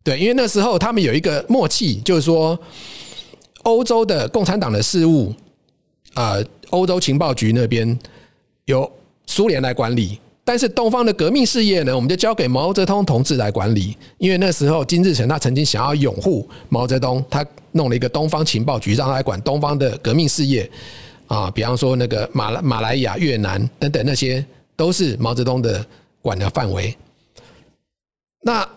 [0.05, 2.57] 对，因为那时候他们有一个默契，就是说
[3.64, 5.35] 欧洲的共产党的事务，
[6.14, 6.37] 啊，
[6.71, 7.99] 欧洲情报局那边
[8.66, 8.88] 由
[9.27, 10.21] 苏联来管理。
[10.45, 13.97] 但是东方的革命事业呢，我们就交给毛泽东同志来管理。
[14.19, 20.71] 因为那时候金日成他曾经想要拥护毛泽东，他弄了一个东方情报局，让他来管东方的革命事业
[21.27, 25.85] 啊，比方说那个马来马来亚、越南等等，那些都是毛泽东的
[26.23, 26.97] 管的范围。
[28.43, 28.69] 那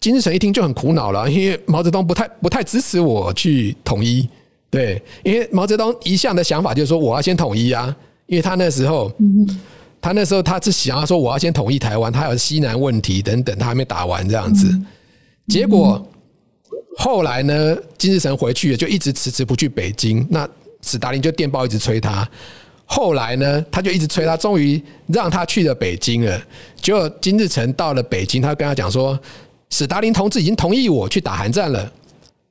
[0.00, 4.28] 金日成一听就很苦恼了，因为毛泽东不太不太支持我去统一，
[4.70, 7.94] 对，因为毛泽东一向的想法就是说我要先统一啊，
[8.26, 9.12] 因为他那时候。
[10.00, 14.72] 他那时候他是想要说我要先统一台湾，他有西南问题等等，他还没打完这样子。
[15.48, 16.00] 结果
[16.96, 20.24] 后来呢，金日成回去，就一直迟迟不去北京。
[20.30, 20.48] 那
[20.82, 22.28] 史达林就电报一直催他。
[22.84, 26.42] 后来呢，他就一直催他，终于让他去了北京了。
[26.80, 29.18] 结果金日成到了北京，他跟他讲说，
[29.70, 31.92] 史达林同志已经同意我去打韩战了。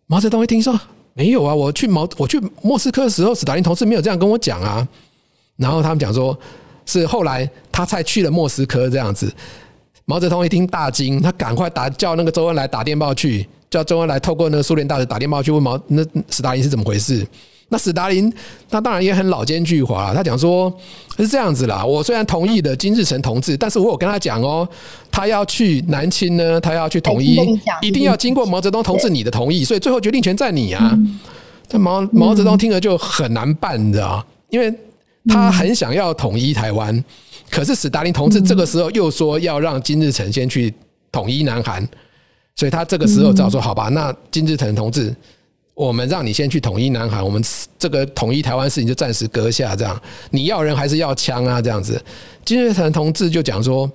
[0.05, 0.79] 毛泽东一听说
[1.13, 4.87] 没有啊，我去毛我去莫斯科的时候，史达林同志没有这样跟我讲啊。
[5.55, 6.37] 然后他们讲说。
[6.89, 9.29] 是后来他才去了莫斯科这样子，
[10.05, 17.27] 毛泽东一听大惊，他赶快打叫那个周恩来打电报去，叫周恩来透过那个苏联大使打电报去问毛那史达林是怎么回事。
[17.69, 18.31] 那史达林
[18.69, 20.73] 他当然也很老奸巨猾，他讲说
[21.17, 24.67] 是这样子啦，我虽然同意了金日成同志，但是我有跟他讲哦，
[25.11, 27.37] 他要去南侵呢，他要去统一，
[27.81, 30.97] 一定要经过毛泽东同志你的同意，所以最后决定权在你啊。
[31.67, 34.73] 这毛毛泽东听了就很难办，你知道，因为。
[35.29, 37.03] 他很想要统一台湾，
[37.49, 40.73] 可是史达林同志这个时候又说要让金日成先去
[41.11, 41.85] 统一南韩，
[42.55, 45.13] 所以他这个时候只好说：“好吧，那金日成同志，
[45.77, 47.41] 我们让你先去统一南韩，我们
[47.77, 51.61] 这个统一台湾事情就暂时搁下，这样你要人还是要枪啊？
[51.61, 52.03] 这样子。”
[52.43, 53.89] 金日成同志就讲说。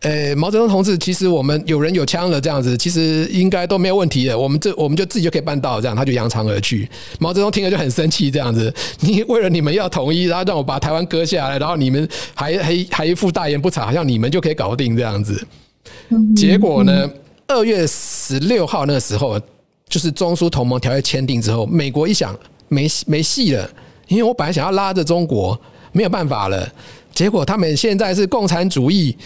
[0.00, 4.38] 诶，毛泽东同志，其实我们有人有枪了，这样子其实应该都没有问题的。
[4.38, 6.86] 我们这我们就自己就可以办到，这样他就扬长而去。
[7.18, 15.42] 毛泽东听了就很生气，这样子，你为了你们要统一，然后让我把台湾割下来，然后你们还还还一副大言不惭，好像你们就可以搞定这样子。
[16.36, 17.08] 结果呢，
[17.46, 19.40] 二月十六号那个时候，
[19.88, 23.70] 就是中苏同盟条约签订之后，美国一想没没戏了，
[24.08, 25.60] 因为我本来想要拉着中国，
[25.92, 26.72] 没有办法了。
[27.12, 29.16] 结果他们现在是共产主义。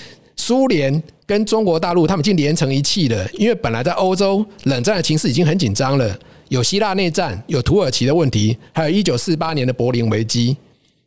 [0.40, 3.28] 苏联跟中国大陆，他们已经连成一气了。
[3.32, 6.16] 因为本来在欧洲冷战的情势已经很紧张了，
[6.48, 10.56] 有希腊内战，有土耳其的问题，还有一九四八年的柏林危机。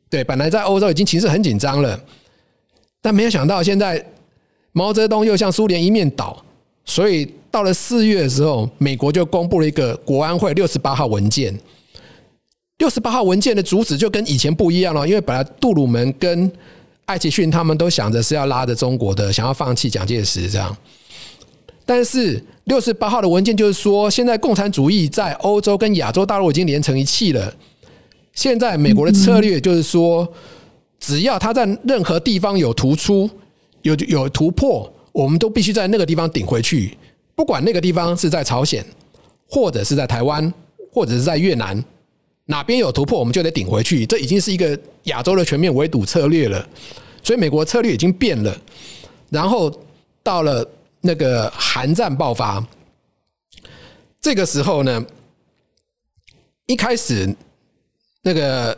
[0.09, 1.97] 对，本来在欧洲已经情势很紧张了，
[3.01, 4.05] 但没有想到现在
[4.73, 6.43] 毛泽东又向苏联一面倒，
[6.83, 11.53] 所以到了四月的时候，美国就公布了一个国安会六十八号文件。
[12.77, 16.51] 六十八号文件的主旨就跟以前不一样了，因为本来杜鲁门跟
[17.05, 20.75] 艾奇逊他们都想着是要拉着中国的，想要放弃蒋介石这样。
[21.85, 27.53] 但是六十八号的文件就是说，现在共产主义在欧洲跟亚洲大陆已经连成一气了。
[28.33, 30.27] 现在美国的策略就是说，
[30.99, 33.29] 只要他在任何地方有突出、
[33.81, 36.97] 有有突破，我们都必须在那个地方顶回去，
[37.35, 38.85] 不管那个地方是在朝鲜，
[39.47, 40.53] 或者是在台湾，
[40.91, 41.83] 或者是在越南。
[42.45, 44.05] 哪边有突破，我们就得顶回去。
[44.05, 46.67] 这已经是一个亚洲的全面围堵策略了，
[47.23, 48.55] 所以美国策略已经变了。
[49.29, 49.73] 然后
[50.21, 50.67] 到了
[50.99, 52.65] 那个韩战爆发，
[54.19, 55.05] 这个时候呢，
[56.65, 57.33] 一开始
[58.21, 58.77] 那个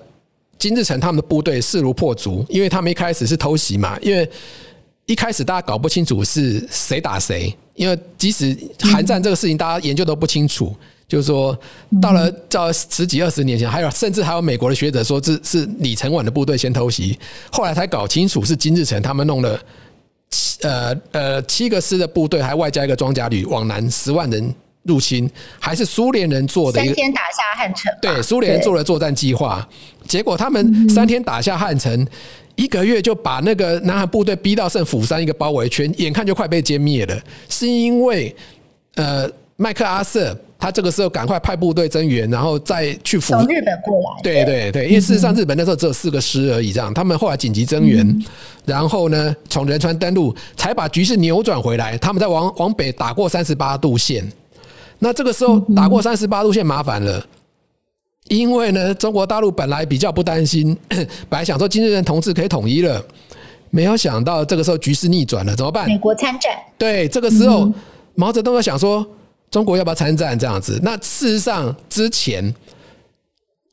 [0.60, 4.30] 金日成他们的部队势如破竹，因为他们一开始是偷袭嘛，因为
[5.06, 10.76] 一开始大家搞不清楚是谁打谁，因为即使韩战这个事情大家研究都不清楚。
[11.06, 11.56] 就是说，
[12.02, 17.20] 到了到十几二十年前，还有甚至还有美国的学者说，这是李承晚的部队先偷袭，
[17.52, 19.60] 后来才搞清楚是金日成他们弄了
[20.32, 27.94] 七呃呃七个师的部队，还外加一个装甲旅往南十万人入侵，还是苏联人做的一个，三天打下汉城。
[28.02, 29.68] 对，苏联人做了作战计划，
[30.08, 32.08] 结果他们三天打下汉城，
[32.56, 38.36] 一个月就把那个南韩部队逼到剩釜山一个包围圈，眼看就快被歼灭了，是因为
[38.96, 40.38] 呃麦克阿瑟。
[40.60, 44.22] 他这个时候赶快派部队增援，然后再去从日本过来。
[44.24, 48.26] 对对对，因为事实上日本那时候只有四个师而已，这样他们后来紧急增援，
[48.64, 51.98] 然后呢从仁川登陆，才把局势扭转回来。
[51.98, 54.26] 他们在往往北打过三十八度线，
[55.00, 57.22] 那这个时候打过三十八度线麻烦了，
[58.30, 60.78] 因为呢中国大陆本来比较不担心，
[61.30, 63.04] 本来想说金日成同志可以统一了，
[63.70, 65.88] 没有想到这个时候局势逆转了，怎么办？
[65.88, 66.52] 美国参战。
[66.78, 67.72] 对，这个时候
[68.16, 69.06] 毛泽东想说。
[69.52, 70.40] 中国要不要参战？
[70.40, 72.52] 这样子，那事实上之前，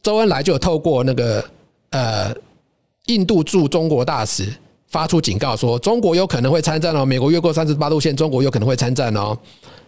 [0.03, 1.43] 周恩来就有透过那个
[1.89, 2.31] 呃
[3.07, 4.47] 印度驻中国大使
[4.89, 9.35] 发出警告说，中国有可能会参战哦，美国越过三十八度线，中国有可能会参战哦。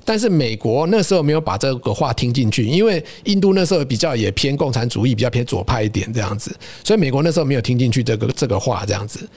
[0.04, 9.28] 但是美国那时候没有把这个话听进去，因为印度那时候比较也偏共产主义，比较偏左派一点这样子，所以美国那时候没有听进去这个这个话这样子。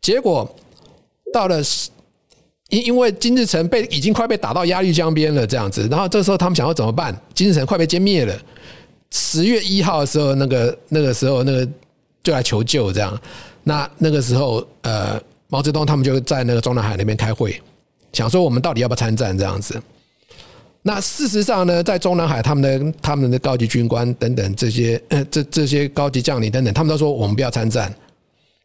[0.00, 0.48] 结果
[1.32, 1.60] 到了
[2.70, 7.14] 因因为金日成被已经快被打到鸭绿江边了这样子，然后这时候他们想要怎么办？
[7.34, 8.34] 金日成快被歼灭了。
[9.10, 11.68] 十月一号的时候，那个那个时候那个
[12.22, 13.20] 就来求救这样。
[13.62, 17.60] 那那个时候，呃，毛泽东他们就在那个中南海那边开会，
[18.12, 19.80] 想说我们到底要不要参战这样子。
[20.86, 27.92] 那事实上呢，在中南海，他们的他们的高级军官等等这些，呃，这这些高级将领等等，他们都说我们不要参战，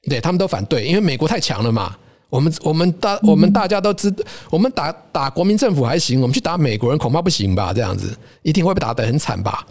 [0.04, 1.96] 对他们都反对，因为美国太强了嘛。
[2.30, 4.14] 我们我们大我们大家都知，
[4.50, 7.74] 我们打打国民政府还行，我们去打美国人恐怕不行吧？
[7.74, 9.66] 这样子一定会被打得很惨吧？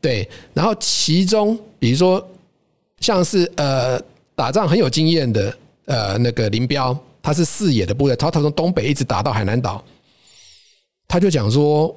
[0.00, 0.28] 对。
[0.52, 2.24] 然后其中比如说
[3.00, 4.00] 像是呃。
[4.36, 9.80] 打仗很有经验的，呃，那个林彪，他是四野的部队，他他从东北一直打到海南岛，
[11.06, 11.94] 他就讲说，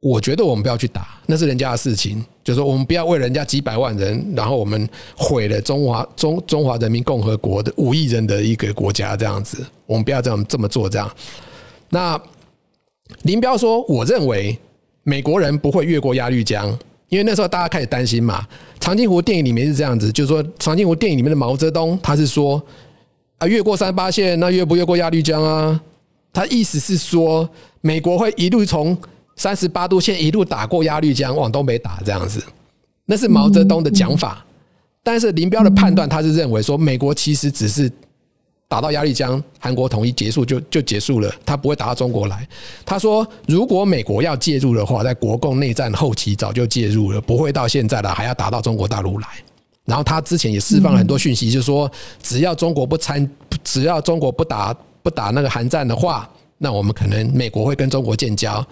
[0.00, 11.10] 我觉得我们不要去打，那是人家的事情，就是说我们不要为人家几百万人，然后我们毁了中华中中华人民共和国的五亿人的一个国家这样子，我们不要这样这么做这样。
[11.90, 12.20] 那
[13.22, 14.58] 林彪说，我认为
[15.02, 16.78] 美国人不会越过鸭绿江。
[17.08, 18.40] 因为那时候大家开始担心嘛，
[18.80, 22.62] 《长津湖》电影里面是这样子，就是说《长津湖》电影里面的毛泽东他是说
[23.36, 25.78] 啊，越过三八线，那越不越过鸭绿江啊？
[26.32, 27.46] 他意思是说，
[27.82, 28.96] 美国会一路从
[29.36, 32.42] 三十八度线一路打过鸭绿江往东北打这样子，
[33.04, 34.42] 那是毛泽东的讲法。
[35.02, 37.92] 但是林彪的判断，他是认为说，美国其实只是。
[38.68, 42.48] 打到鸭绿江，韩国统一结束就就结束了，他不会打到中国来。
[42.86, 49.28] 他说，如果美国要介入的话，在国共内战后期早就介入了，不会到现在了还要打到中国大陆来。
[49.84, 51.90] 然后他之前也释放了很多讯息，就是说，
[52.22, 53.30] 只要中国不参，
[53.62, 56.26] 只要中国不打不打那个韩战的话，
[56.62, 58.64] 那我们可能美国会跟中国建交。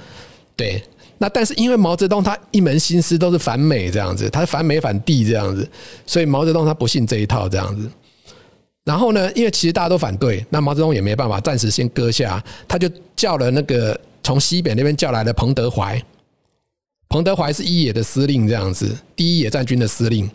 [0.57, 0.83] 对，
[1.19, 5.69] 那但是因为毛泽东他一门心思都是反美这样子，他反美反帝这样子，
[6.07, 7.91] 所以毛泽东他不信这一套这样子。
[8.85, 16.01] 然后呢，因为其实大家都反对，那毛泽东也没办法，暂时先搁下，他就叫了那个从西北那边叫来的彭德怀。
[17.09, 20.31] 彭德怀是一野的司令，这样子，第一野战军的司令。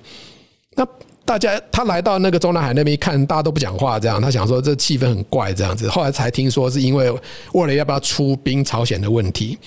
[0.76, 0.86] 那
[1.26, 5.89] 大家他来到那个中南海那边一看，大家都不讲话，这样他想说这气氛很怪，这样子。
[5.89, 7.11] 后来才听说是因为
[7.53, 9.57] 为了要不要出兵朝鲜的问题。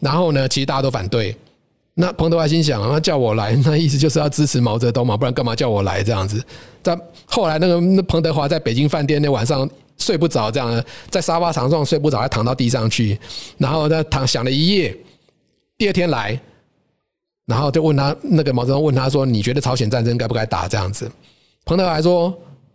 [0.00, 1.34] 然后呢，其实大家都反对。
[1.94, 6.42] 那彭德怀心想，那叫我来，那意思就是要支持毛泽东嘛，不然干嘛叫我来这样子？
[6.82, 9.68] 在后来，那个那彭德怀在北京饭店那晚上
[9.98, 13.18] 睡不着，这样在沙发床上睡不着，还躺到地上去，
[13.58, 14.96] 然后他躺想了一夜，
[15.76, 16.40] 第二天来，
[17.50, 21.10] 然后就问他那个毛泽东问他说：“你觉得朝鲜战争该不该打？”这样子，
[21.64, 22.32] 彭德怀说：“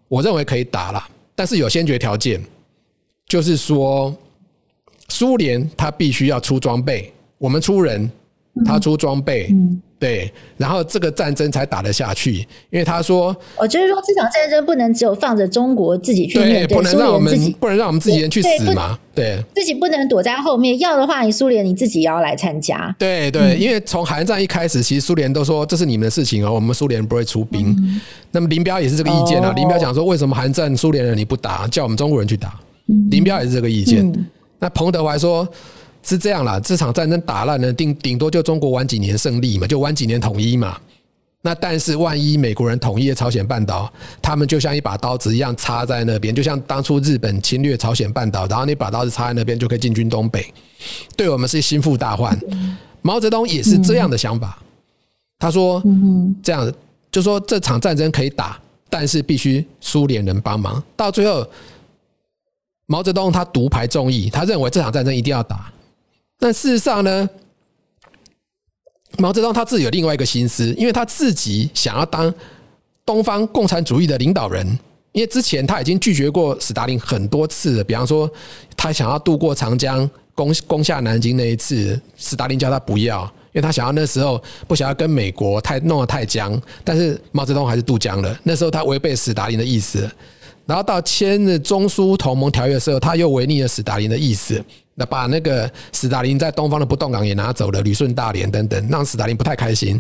[0.10, 1.02] 我认为可以打了，
[1.34, 2.44] 但是有先决条件，
[3.26, 4.14] 就是说
[5.08, 8.12] 苏联他必须要出装备，我们出人。”
[8.66, 9.54] 他出装备，
[9.98, 12.34] 对，然后这个战争才打得下去。
[12.70, 19.00] 因为他说，我就是说，这场战争不能只有放着中国自己去面对，不能让我们不能让我们自己人去死嘛？
[19.16, 20.78] 对，自己不能躲在后面。
[20.80, 22.94] 要的话，你苏联你自己也要来参加。
[23.00, 27.74] 对对，因为从韩战一开始，其实苏联都说这是你们的事情哦，我们苏联不会出兵。
[28.32, 29.54] 那么林彪也是这个意见啊。
[29.56, 32.54] 林彪讲说，为什么韩战苏联人你不打，叫我们中国人去打？
[33.10, 34.12] 林彪也是这个意见。
[34.60, 35.48] 那彭德怀说。
[36.06, 40.78] 是这样啦，这场战争打烂了，顶顶多就中国晚几年胜利嘛，就晚几年统一嘛。
[41.42, 43.92] 那但是万一美国人统一了朝鲜半岛，
[44.22, 50.52] 他们就像一把刀子一样插在那边，就像当初日本侵略朝鲜半岛，然后那把刀子插在那边就可以进军东北，
[51.16, 52.40] 对我们是心腹大患。
[53.02, 54.58] 毛泽东也是这样的想法，
[55.38, 55.84] 他说
[56.42, 56.72] ：“这样
[57.12, 61.48] 就说这场战争可以打，但是必须苏联人帮忙。”到最后，
[62.88, 65.72] 毛泽东他独排众议，他认为这场战争一定要打。
[66.40, 67.30] 但事实上呢，
[69.18, 72.34] 毛泽东他自己有另外一个心思，因为他自己想要当
[73.06, 74.78] 东方共产主义的领导人。
[75.14, 78.30] 因为之前他已经拒绝过史达林很多次了，比方说
[78.76, 83.24] 他想要渡过长江攻攻下南京那一次，史达林叫他不要，
[83.54, 88.38] 因为他想要那时候不想要跟美国太弄得太僵，但是毛泽东还是渡江了。
[88.44, 90.12] 那时候他违背史达林的意思，
[90.66, 94.64] 然后到签了中苏同盟条约的时候，他又违逆了史达林的意思。
[94.96, 100.00] 那把那个史达林在东方的不动港也拿走了，旅顺大连等等，让史达林不太开心。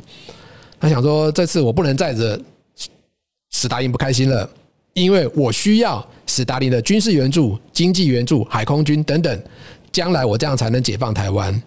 [0.79, 2.39] 他想说，这次我不能再惹
[3.51, 4.49] 史达林不开心了，
[4.93, 9.43] 因为我需要史达林的军事援助、经济援助、海空军等等，
[9.91, 11.61] 将来我这样才能解放台湾。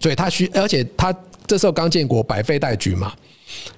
[0.00, 1.14] 所以他需，而且他
[1.46, 3.12] 这时候刚建国，百废待举嘛。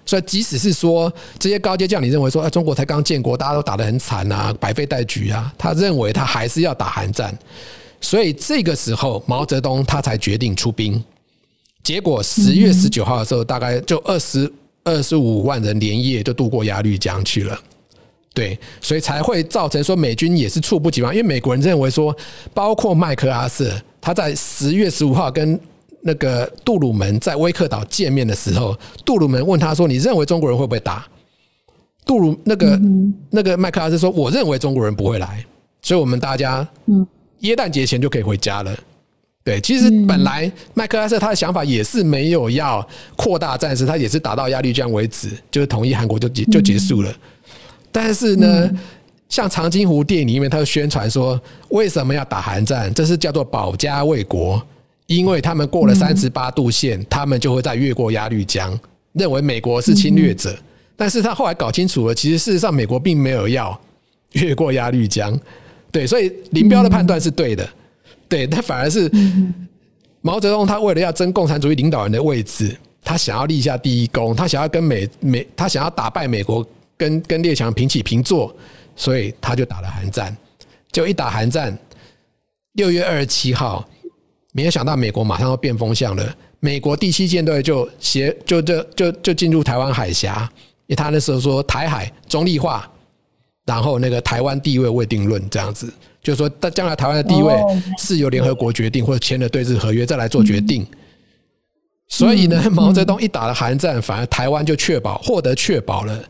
[0.06, 7.36] 所以即使是说这些高阶将领认为说，哎，中国才刚建国，大家都打得很惨啊，百废待举啊，他认为他还是要打韩战。
[8.00, 11.02] 所以这个时候，毛泽东他才决定出兵。
[11.82, 14.50] 结果十月十九号的时候，大概就二十
[14.84, 17.58] 二十五万人连夜就渡过鸭绿江去了。
[18.32, 22.16] 对，所以才会造成说美军也是猝不及防，因为美国人认为说，
[22.54, 25.58] 包括麦克阿瑟，他在十月十五号跟
[26.00, 31.06] 那个杜鲁门在威克岛见面的时候，杜鲁门问他说：“你认为中国人会不会打？”
[32.06, 32.80] 杜鲁那个
[33.30, 35.44] 那个麦克阿瑟说：“我认为中国人不会来，
[35.82, 37.06] 所以我们大家嗯
[37.40, 38.74] 耶诞节前就可以回家了。”
[39.44, 42.86] 对，其实本来麦克阿瑟他的想法也是没有要
[43.16, 47.10] 扩大战事，他也是打到鸭绿江为止，就是统一韩国就结就结束了。
[47.90, 48.70] 但是呢，
[49.30, 51.40] 像长津湖电影里面，他就宣传说，
[51.70, 52.92] 为什么要打韩战？
[52.92, 54.62] 这是叫做保家卫国，
[55.08, 58.78] 因为他们过了三十八度线，他们就会再越过鸭绿江，
[59.14, 60.56] 认为美国是侵略者。
[60.96, 63.78] 但是他后来搞清楚了，其实事实上美国并没有要
[64.32, 65.36] 越过鸭绿江。
[65.90, 67.68] 对，所以林彪的判断是对的。
[68.28, 69.10] 对，但反而是
[70.20, 76.66] 毛泽东，他为了要争共产主义领导人的位置，他想要立下第一功，他想要跟美美，他想要打败美国。
[76.98, 78.52] 跟跟列强平起平坐，
[78.96, 80.36] 所以他就打了韩战。
[80.90, 81.78] 就一打韩战，
[82.72, 83.88] 六月二十七号，
[84.58, 86.34] 没有想到美国马上要变风向了。
[86.58, 90.50] 美国第七舰队就协就就就就进入台湾海峡，
[90.88, 92.90] 因为他那时候说台海中立化，
[93.64, 95.86] 然后那个台湾地位未定论这样子，
[96.20, 97.54] 就是说将来台湾的地位
[98.00, 100.84] 是由联合国决定，或者签了对日合约再来做决定。
[102.08, 106.20] 所以呢，毛泽东一打了韩战，反而台湾就确保获得确保了。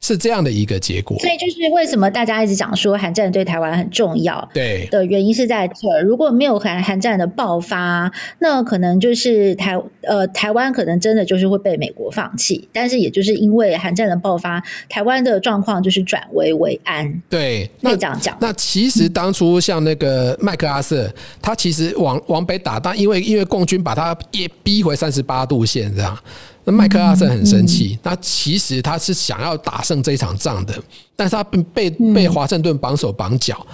[0.00, 6.00] 是这样的一个结果，所以就是为什么大家一直讲说韩战对台湾很重要，对的原因是在这。
[6.02, 12.68] 如果没有韩韩战的爆发，那可能就是台呃台湾可能真的就是会被美国放弃。
[12.72, 17.22] 但是也就是因为韩战的爆发，台湾的状况就是转危为安。
[17.28, 18.36] 对，可以这样讲。
[18.40, 26.16] 那其实当初像那个麦克阿瑟，他其实往往北打，但因为因为共军把他也逼回三十八度线这样。
[26.66, 30.74] 那麦克阿瑟很生气，那其实他是想要打胜这一场仗的，
[31.14, 33.64] 但是他被被华盛顿绑手绑脚。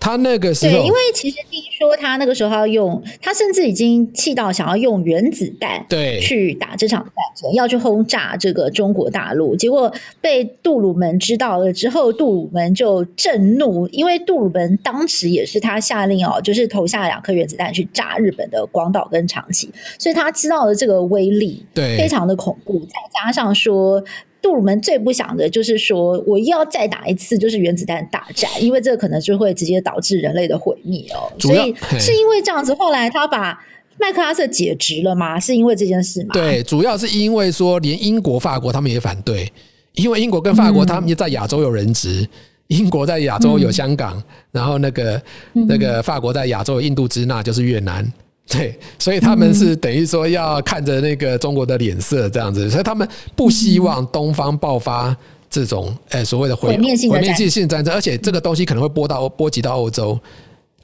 [0.00, 9.56] 他那个时候，对，因为其实听说他那个时候要用，他甚至已经气到想要用原子弹，对，去打这场战争，要去轰炸这个中国大陆。
[9.56, 24.04] 结果被杜鲁门知道了之后，杜鲁门就震怒，因为杜鲁门当时也是他下令哦，就是投下两颗原子弹去炸日本的广岛跟长崎，所以他知道了这个威力，对，非常的恐怖，再加上说。
[24.44, 31.32] 杜鲁门最不想的就是说，我又要再打一次，就是原子弹大战，因为这可能就会直接导致人类的毁灭哦。
[31.38, 33.58] 所以是因为这样子，后来他把
[33.98, 35.40] 麦克阿瑟解职了吗？
[35.40, 36.34] 是因为这件事吗？
[36.34, 39.50] 对，主要是因为说，连英国、法国他们也反对，
[39.94, 42.28] 因为英国跟法国他们也在亚洲有人质，嗯、
[42.66, 45.22] 英国在亚洲有香港，嗯、然后那个
[45.54, 48.06] 那个法国在亚洲有印度支那，就是越南。
[48.48, 55.16] 对，所以他们是等于说要看着那个中国的脸色这样子，所以他们不希望东方爆发
[55.48, 60.18] 这种诶所谓的毁灭性毁灭性战争，而且这个东西可能会波到波及到欧洲。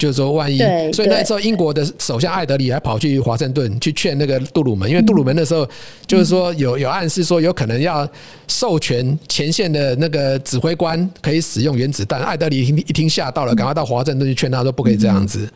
[0.00, 0.58] 就是说，万一，
[0.94, 5.68] 所以那时候英国的首相艾德里还跑去华盛顿去劝那个杜鲁门，因为杜鲁门那时候
[6.06, 8.08] 就是说有有暗示说有可能要
[8.48, 12.18] 授权前线的那个指挥官可以使用原子弹。
[12.22, 15.46] 艾德里一听吓到了，赶快到华盛顿去劝他说不可以这样子。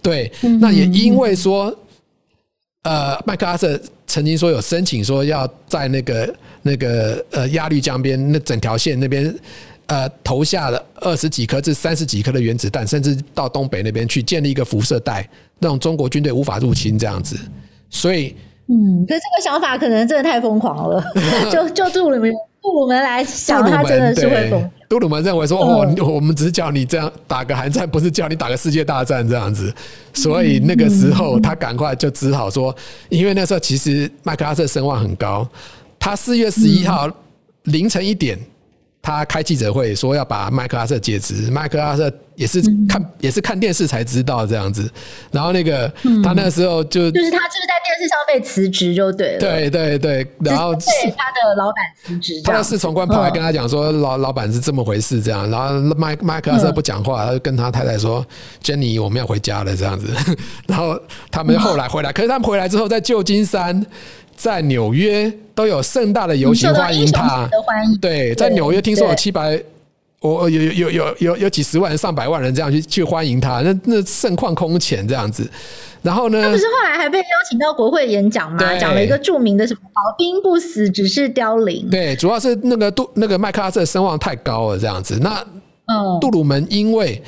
[0.00, 1.76] 对，那也因为说，
[2.84, 9.34] 呃，麦克阿瑟曾经说有申请说要在那个那个呃鸭绿江边那整条线那边。
[9.92, 15.28] 呃，投下了二十几颗至三十几颗的原子弹，甚至到东北那边去建立一个辐射带，
[15.60, 17.38] 让中国军队无法入侵这样子。
[17.90, 18.34] 所以，
[18.68, 21.04] 嗯，可是这个想法可能真的太疯狂了。
[21.52, 22.32] 就就杜鲁门，
[22.62, 24.70] 杜鲁门来想，他真的是会疯。
[24.88, 29.70] 杜鲁门认为说，哦，我们只是叫你这样打个寒战，不是叫你打个世界大战这样子。
[30.14, 32.74] 所以那个时候，他赶快就只好说，
[33.10, 35.46] 因为那时候其实麦克阿瑟声望很高，
[35.98, 37.10] 他四月十一号
[37.64, 38.38] 凌晨一点。
[39.02, 44.88] 他开记者会说要把麦克阿瑟解职，麦克阿瑟也是看也是看电视才知道这样子，
[45.32, 45.92] 然后那个
[46.22, 58.24] 他那个时候就就是他就是在电视上被辞职就对了，对对对，然后对他的老板辞职，他的侍从官跑来跟他讲说老老板是这么回事这样，然后麦麦克阿瑟不讲话，他就跟他太太说
[58.60, 60.06] 珍妮我们要回家了这样子，
[60.68, 60.96] 然后
[61.28, 63.84] 他们后来回来，可是他们回来之后在旧金山。
[64.42, 67.48] 在纽约都有盛大的游行欢迎他，
[68.00, 69.56] 对，在纽约听说有七百
[70.18, 75.48] 我有有有有有有几十万人、上百万人这样去去欢迎他，那那盛况空前这样子。
[76.02, 78.58] 然后呢，他不是后来还被邀请到国会演讲吗？
[78.80, 81.86] 讲了一个著名的什么“老兵不死，只是凋零”。
[81.90, 85.20] 对，主要是那个杜那个麦克阿瑟声望太高了，这样子。
[85.22, 85.38] 那
[85.86, 87.22] 嗯，杜鲁门因为。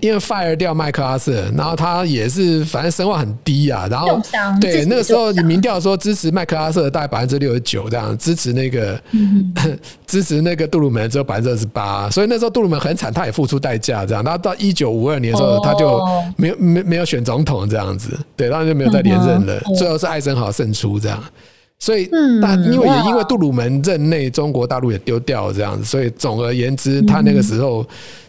[0.00, 4.20] 因为 fire 掉麦克阿瑟，然后他也是反正声望很低啊，然后
[4.60, 9.52] 对那个时候你民调说支持麦克阿瑟大概百分之六十九这样，支持那个、嗯、
[10.06, 14.22] 支持那个杜鲁门只有百分之二十八，所以那时候杜鲁门很惨，他也付出代价这样。
[14.24, 16.00] 然后到一九五二年的时候，他就
[16.36, 19.60] 没有没没有选总统这样子，对，然后就没有再连任了。
[19.76, 21.22] 最后是艾森豪胜出这样，
[21.78, 22.08] 所以
[22.40, 27.86] 但因为也因为杜鲁门任内，中国大陆也丢掉了这样子，所以总而言之，他那个时候。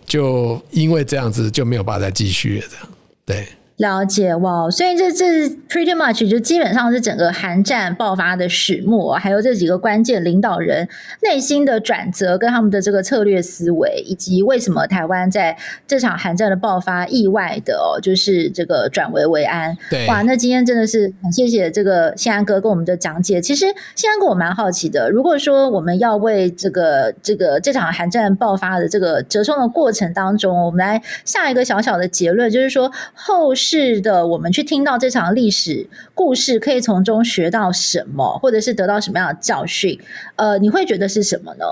[0.08, 2.88] 就因为这样子就没有办法再继续了，这样
[3.26, 3.48] 对。
[3.78, 10.88] 了解哇，所以这这 pretty much 就基本上是整个韩战爆发的始末，还有这几个关键领导人
[11.21, 19.76] 内心的转折，跟他们的这个策略思维，以及为什么台湾在这场韩战的爆发意外的哦，就是这个转危为安。
[19.89, 23.41] 对，哇，那今天真的是很谢谢这个宪安哥跟我们的讲解。
[23.41, 33.53] 其实宪安哥我蛮好奇的，如果说我们要为这个这个这场韩战爆发的这个折冲的过程当中，我们来下一个小小的结论，就是说后。
[33.68, 39.99] 是的，我们去听到这场历史故事，可以从中学到什么，或者是得到什么样的教训？
[40.36, 41.66] 呃，你会觉得是什么呢？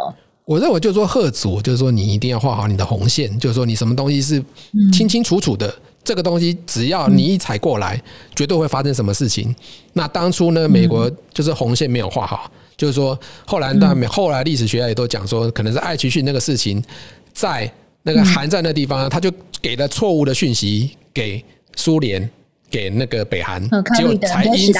[0.45, 4.43] 我认为就是说，贺祖，就是说你一定要画好你的红线，就是说你什么东西是
[4.91, 8.03] 清清楚楚的，嗯、这个东西只要你一踩过来，嗯、
[8.35, 9.55] 绝对会发生什么事情。
[9.93, 16.83] 那当初呢，美国就是红线没有画好，嗯、就是说后来当然后来历史学家也都讲说，可能是艾奇逊那个事情，
[17.31, 17.71] 在
[18.01, 19.31] 那个韩战那地方，他就
[19.61, 21.43] 给了错误的讯息给。
[21.75, 22.29] 苏联
[22.69, 23.61] 给那个北韩，
[23.95, 24.79] 结果才因此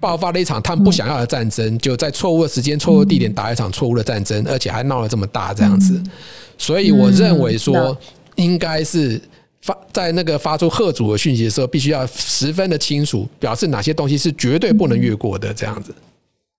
[0.00, 6.02] 爆发了一场他们不想要的战争，就在错误的时间、错误的地点打一场错误的战争，而且还闹了这么大这样子。
[6.56, 7.96] 所以我认为说，
[8.36, 9.20] 应该是
[9.60, 15.94] 发在那个发出贺主的讯息的时候，必须要十分的清楚，表示哪些东西是绝对不能越过的这样子。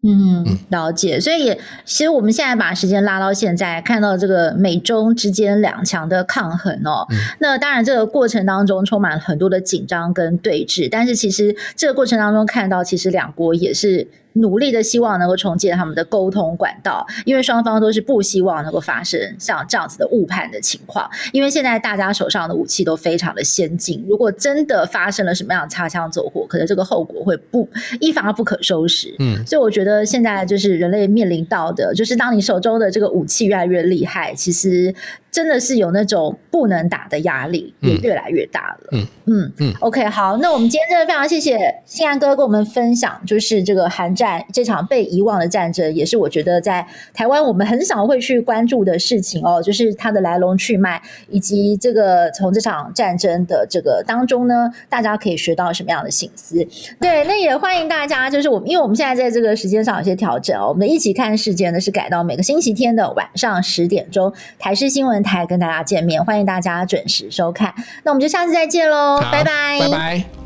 [0.03, 1.19] 嗯，了解。
[1.19, 7.07] 所以，其实我们现在把时间拉到现在，看到这个美中之间两强的抗衡哦。
[7.09, 14.07] 嗯、那当然，这个过程当中充满了很多的紧张跟对峙，但是其实这个过程当中看到，其实两国也是。
[14.33, 21.09] 努力的希望能够重建他们的沟通管道，因为双方都是不希望能够发生像这样子的误判的情况。
[21.31, 27.69] 因为现在大家手上的武器都非常的先进，如果真的发生了什么样的擦枪走火，可能这个后果会不
[27.99, 29.15] 一发不可收拾。
[29.19, 34.93] 嗯，所以我觉得现在就是人类面临到的，就是当你手中的这个武器越来越厉害，其实。
[35.33, 38.89] 真的是有那种不能打的压力，也越来越大了。
[38.91, 39.73] 嗯嗯嗯。
[39.79, 56.63] OK，好，那我们今天真的非常谢谢新安哥跟我们分享，就是这个韩战这场被遗忘的战争，也是我觉得在台湾我们很少会去关注的事情哦，就是它的来龙去脉，以及这个从这场战争的这个当中呢，大家可以学到什么样的省思。
[56.99, 67.73] 对，那也欢迎大家，就是我们，因为我们现在在这个时间上有些调整哦，我们一起看世界呢是改到每个星期天的晚上十点钟，台视新闻台跟大家见面，欢迎大家准时收看。
[68.03, 70.42] 那我们就下次再见喽，拜拜，拜拜。